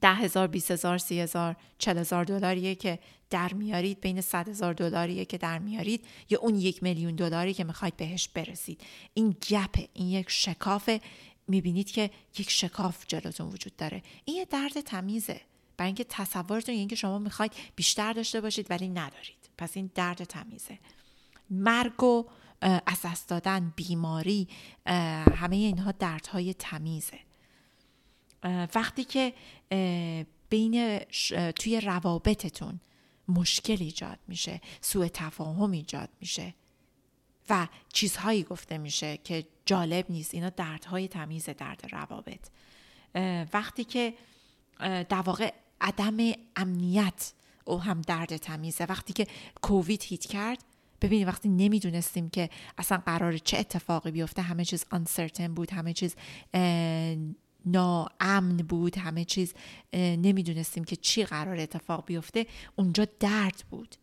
ده 0.00 0.14
هزار، 0.14 0.46
بیس 0.46 0.70
هزار، 0.70 0.98
سی 0.98 1.20
هزار، 1.20 1.56
چل 1.78 1.98
هزار 1.98 2.24
دلاریه 2.24 2.74
که 2.74 2.98
در 3.30 3.52
میارید. 3.52 4.00
بین 4.00 4.20
صد 4.20 4.48
هزار 4.48 4.74
دلاریه 4.74 5.24
که 5.24 5.38
در 5.38 5.58
میارید. 5.58 6.04
یا 6.30 6.40
اون 6.40 6.54
یک 6.54 6.82
میلیون 6.82 7.14
دلاری 7.14 7.54
که 7.54 7.64
می‌خواید 7.64 7.96
بهش 7.96 8.28
برسید. 8.28 8.80
این 9.14 9.36
گپه 9.50 9.88
این 9.94 10.08
یک 10.08 10.30
شکافه. 10.30 11.00
می‌بینید 11.48 11.90
که 11.90 12.10
یک 12.38 12.50
شکاف 12.50 13.04
جلوتون 13.08 13.48
وجود 13.48 13.76
داره. 13.76 14.02
این 14.24 14.36
یه 14.36 14.44
درد 14.44 14.80
تمیزه. 14.80 15.40
برای 15.82 15.88
اینکه 15.88 16.04
تصورتون 16.04 16.74
اینکه 16.74 16.96
شما 16.96 17.18
می‌خواید 17.18 17.52
بیشتر 17.76 18.12
داشته 18.12 18.40
باشید 18.40 18.70
ولی 18.70 18.88
ندارید. 18.88 19.50
پس 19.58 19.76
این 19.76 19.90
درد 19.94 20.24
تمیزه. 20.24 20.78
مرگ 21.50 22.02
و 22.02 22.24
از 22.86 23.02
دست 23.04 23.28
دادن 23.28 23.72
بیماری 23.76 24.48
همه 25.36 25.56
اینها 25.56 25.92
دردهای 25.92 26.54
تمیزه. 26.54 27.18
وقتی 28.74 29.04
که 29.04 29.34
بین 30.48 30.98
توی 31.52 31.80
روابطتون 31.80 32.80
مشکل 33.28 33.76
ایجاد 33.80 34.18
میشه 34.28 34.60
سوء 34.80 35.08
تفاهم 35.08 35.70
ایجاد 35.70 36.08
میشه 36.20 36.54
و 37.50 37.68
چیزهایی 37.92 38.42
گفته 38.42 38.78
میشه 38.78 39.16
که 39.16 39.46
جالب 39.66 40.10
نیست 40.10 40.34
اینا 40.34 40.50
دردهای 40.50 41.08
تمیز 41.08 41.44
درد 41.44 41.88
روابط. 41.92 42.48
وقتی 43.52 43.84
که 43.84 44.14
در 45.08 45.20
واقع 45.20 45.52
عدم 45.82 46.16
امنیت 46.56 47.32
او 47.64 47.80
هم 47.80 48.00
درد 48.00 48.36
تمیزه. 48.36 48.84
وقتی 48.84 49.12
که 49.12 49.26
کووید 49.62 50.02
هیت 50.02 50.26
کرد 50.26 50.64
ببینید 51.00 51.28
وقتی 51.28 51.48
نمی‌دونستیم 51.48 52.28
که 52.30 52.50
اصلا 52.78 52.98
قرار 53.06 53.38
چه 53.38 53.58
اتفاقی 53.58 54.10
بیفته 54.10 54.42
همه 54.42 54.64
چیز 54.64 54.84
uncertain 54.94 55.48
بود 55.48 55.72
همه 55.72 55.92
چیز 55.92 56.16
ناامن 57.66 58.56
بود 58.56 58.98
همه 58.98 59.24
چیز 59.24 59.54
نمی‌دونستیم 59.94 60.84
که 60.84 60.96
چی 60.96 61.24
قرار 61.24 61.60
اتفاق 61.60 62.06
بیفته 62.06 62.46
اونجا 62.76 63.06
درد 63.20 63.64
بود. 63.70 63.96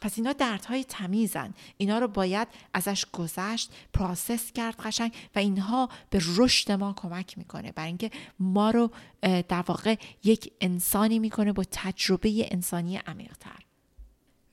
پس 0.00 0.18
اینا 0.18 0.32
دردهای 0.32 0.84
تمیزن. 0.84 1.54
اینا 1.76 1.98
رو 1.98 2.08
باید 2.08 2.48
ازش 2.74 3.06
گذشت 3.12 3.72
پراسس 3.92 4.52
کرد 4.52 4.76
قشنگ 4.76 5.12
و 5.34 5.38
اینها 5.38 5.88
به 6.10 6.20
رشد 6.36 6.72
ما 6.72 6.92
کمک 6.92 7.38
می‌کنه. 7.38 7.72
برای 7.72 7.88
اینکه 7.88 8.10
ما 8.38 8.70
رو 8.70 8.90
در 9.22 9.64
واقع 9.66 9.96
یک 10.24 10.52
انسانی 10.60 11.18
می‌کنه 11.18 11.52
با 11.52 11.64
تجربه 11.70 12.48
انسانی 12.50 12.96
عمیقتر. 12.96 13.66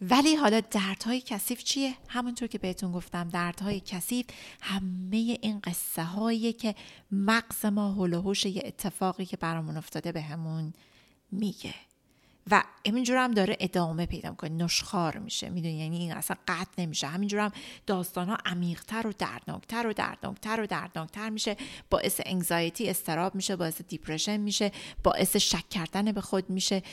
ولی 0.02 0.36
حالا 0.36 0.60
دردهای 0.60 1.22
کثیف 1.22 1.64
چیه؟ 1.64 1.96
همونطور 2.10 2.48
که 2.48 2.58
بهتون 2.58 2.92
گفتم 2.92 3.30
دردهای 3.30 3.80
کثیف 3.80 4.26
همه 4.62 5.38
این 5.42 5.60
قصه 5.60 6.04
هایی 6.04 6.54
که 6.54 6.76
مغز 7.12 7.66
ما 7.66 7.92
هول 7.92 8.14
یه 8.50 8.62
اتفاقی 8.66 9.26
که 9.26 9.38
برامون 9.38 9.78
افتاده 9.78 10.12
بهمون 10.12 10.74
به 10.74 10.74
میگه. 11.32 11.74
و 12.52 12.64
همینجور 12.88 13.18
هم 13.18 13.32
داره 13.32 13.58
ادامه 13.60 14.06
پیدا 14.06 14.30
می‌کنه. 14.30 14.50
نشخار 14.50 15.18
میشه 15.18 15.50
می‌دونی؟ 15.50 15.74
یعنی 15.74 15.98
این 15.98 16.14
اصلا 16.14 16.38
قطع 16.48 16.72
نمیشه. 16.78 17.08
همینجور 17.08 17.40
هم 17.40 17.52
داستان 17.86 18.30
ها 18.30 18.38
عمیقتر 18.46 19.08
و 19.08 19.14
دردناکتر 19.18 19.88
و 19.88 19.94
دردناکتر 19.94 20.62
و 20.62 20.68
دردناکتر 20.68 21.30
میشه. 21.30 21.58
باعث 21.90 22.22
انگزایتی 22.26 22.90
استراب 22.90 23.36
میشه 23.36 23.56
باعث 23.56 23.82
دیپرشن 23.82 24.38
میشه 24.38 24.72
باعث 25.04 25.36
شک 25.36 25.70
کردن 25.70 26.12
به 26.12 26.22
خود 26.22 26.50
میشه 26.50 26.84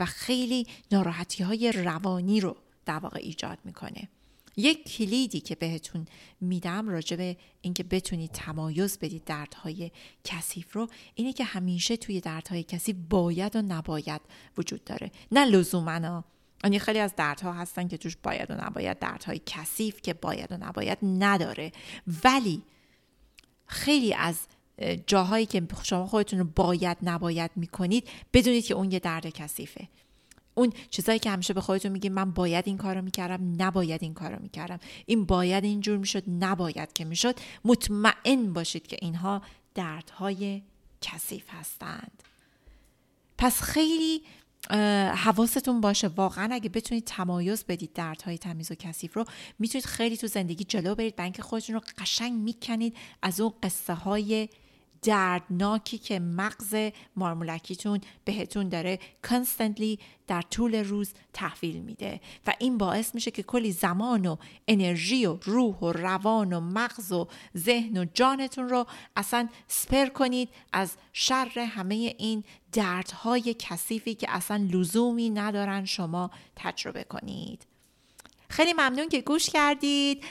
و 0.00 0.04
خیلی 0.04 0.66
ناراحتی 0.92 1.42
های 1.42 1.72
روانی 1.72 2.40
رو 2.40 2.56
در 2.86 2.98
واقع 2.98 3.20
ایجاد 3.22 3.58
می‌کنه. 3.64 4.08
یک 4.56 4.84
کلیدی 4.84 5.40
که 5.40 5.54
بهتون 5.54 6.06
میدم 6.40 6.88
راجع 6.88 7.16
به 7.16 7.36
اینکه 7.60 7.82
بتونید 7.82 8.30
تمایز 8.30 8.98
بدید 8.98 9.24
دردهای 9.24 9.90
کثیف 10.24 10.72
رو 10.72 10.88
اینه 11.14 11.32
که 11.32 11.44
همیشه 11.44 11.96
توی 11.96 12.20
دردهای 12.20 12.62
کثیف 12.62 12.96
باید 13.10 13.56
و 13.56 13.62
نباید 13.62 14.20
وجود 14.58 14.84
داره. 14.84 15.10
نه 15.32 15.44
لزوما. 15.44 16.24
یعنی 16.64 16.78
خیلی 16.78 16.98
از 16.98 17.16
دردها 17.16 17.52
هستن 17.52 17.88
که 17.88 17.96
توش 17.96 18.16
باید 18.22 18.50
و 18.50 18.54
نباید 18.54 18.98
دردهای 18.98 19.40
کثیف 19.46 20.02
که 20.02 20.14
باید 20.14 20.52
و 20.52 20.56
نباید 20.56 20.98
نداره. 21.02 21.72
ولی 22.24 22.62
خیلی 23.66 24.14
از 24.14 24.38
جاهایی 25.06 25.46
که 25.46 25.62
شما 25.82 26.06
خودتون 26.06 26.38
رو 26.38 26.44
باید 26.44 26.96
نباید 27.02 27.50
می‌کنید 27.56 28.08
بدونید 28.32 28.64
که 28.64 28.74
اون 28.74 28.92
یه 28.92 28.98
درد 28.98 29.28
کثیفه. 29.28 29.88
اون 30.54 30.72
چیزایی 30.90 31.18
که 31.18 31.30
همیشه 31.30 31.54
به 31.54 31.60
خودتون 31.60 31.92
میگیم 31.92 32.12
من 32.12 32.30
باید 32.30 32.64
این 32.66 32.76
کارو 32.76 33.02
می‌کردم 33.02 33.62
نباید 33.62 34.02
این 34.02 34.14
کارو 34.14 34.42
می‌کردم. 34.42 34.78
این 35.06 35.24
باید 35.24 35.64
اینجور 35.64 35.98
می‌شد 35.98 36.22
نباید 36.28 36.92
که 36.92 37.04
می‌شد. 37.04 37.40
مطمئن 37.64 38.52
باشید 38.52 38.86
که 38.86 38.96
اینها 39.02 39.42
دردهای 39.74 40.62
کثیف 41.00 41.44
هستند. 41.48 42.22
پس 43.38 43.62
خیلی 43.62 44.22
حواستون 45.14 45.80
باشه. 45.80 46.08
واقعا 46.08 46.48
اگه 46.52 46.68
بتونید 46.68 47.04
تمایز 47.04 47.64
بدید 47.68 47.92
دردهای 47.92 48.38
تمیز 48.38 48.70
و 48.70 48.74
کثیف 48.74 49.16
رو 49.16 49.24
می‌تونید 49.58 49.86
خیلی 49.86 50.16
تو 50.16 50.26
زندگی 50.26 50.64
جلو 50.64 50.94
برید 50.94 51.20
اینکه 51.20 51.42
خودتون 51.42 51.74
رو 51.74 51.80
قشنگ 51.98 52.32
می‌کنید 52.32 52.96
از 53.22 53.40
اون 53.40 53.52
قصه 53.62 53.94
های 53.94 54.48
دردناکی 55.04 55.98
که 55.98 56.18
مغز 56.18 56.76
مارمولکیتون 57.16 58.00
بهتون 58.24 58.68
داره 58.68 58.98
کنستنتلی 59.24 59.98
در 60.26 60.42
طول 60.42 60.74
روز 60.74 61.12
تحویل 61.32 61.80
میده 61.80 62.20
و 62.46 62.54
این 62.58 62.78
باعث 62.78 63.14
میشه 63.14 63.30
که 63.30 63.42
کلی 63.42 63.72
زمان 63.72 64.26
و 64.26 64.36
انرژی 64.68 65.26
و 65.26 65.38
روح 65.42 65.76
و 65.76 65.92
روان 65.92 66.52
و 66.52 66.60
مغز 66.60 67.12
و 67.12 67.28
ذهن 67.56 67.96
و 67.96 68.04
جانتون 68.14 68.68
رو 68.68 68.86
اصلا 69.16 69.48
سپر 69.68 70.06
کنید 70.06 70.48
از 70.72 70.96
شر 71.12 71.58
همه 71.58 72.14
این 72.18 72.44
دردهای 72.72 73.56
کثیفی 73.58 74.14
که 74.14 74.26
اصلا 74.30 74.68
لزومی 74.72 75.30
ندارن 75.30 75.84
شما 75.84 76.30
تجربه 76.56 77.04
کنید. 77.04 77.73
خیلی 78.54 78.72
ممنون 78.72 79.08
که 79.08 79.20
گوش 79.20 79.50
کردید. 79.50 80.24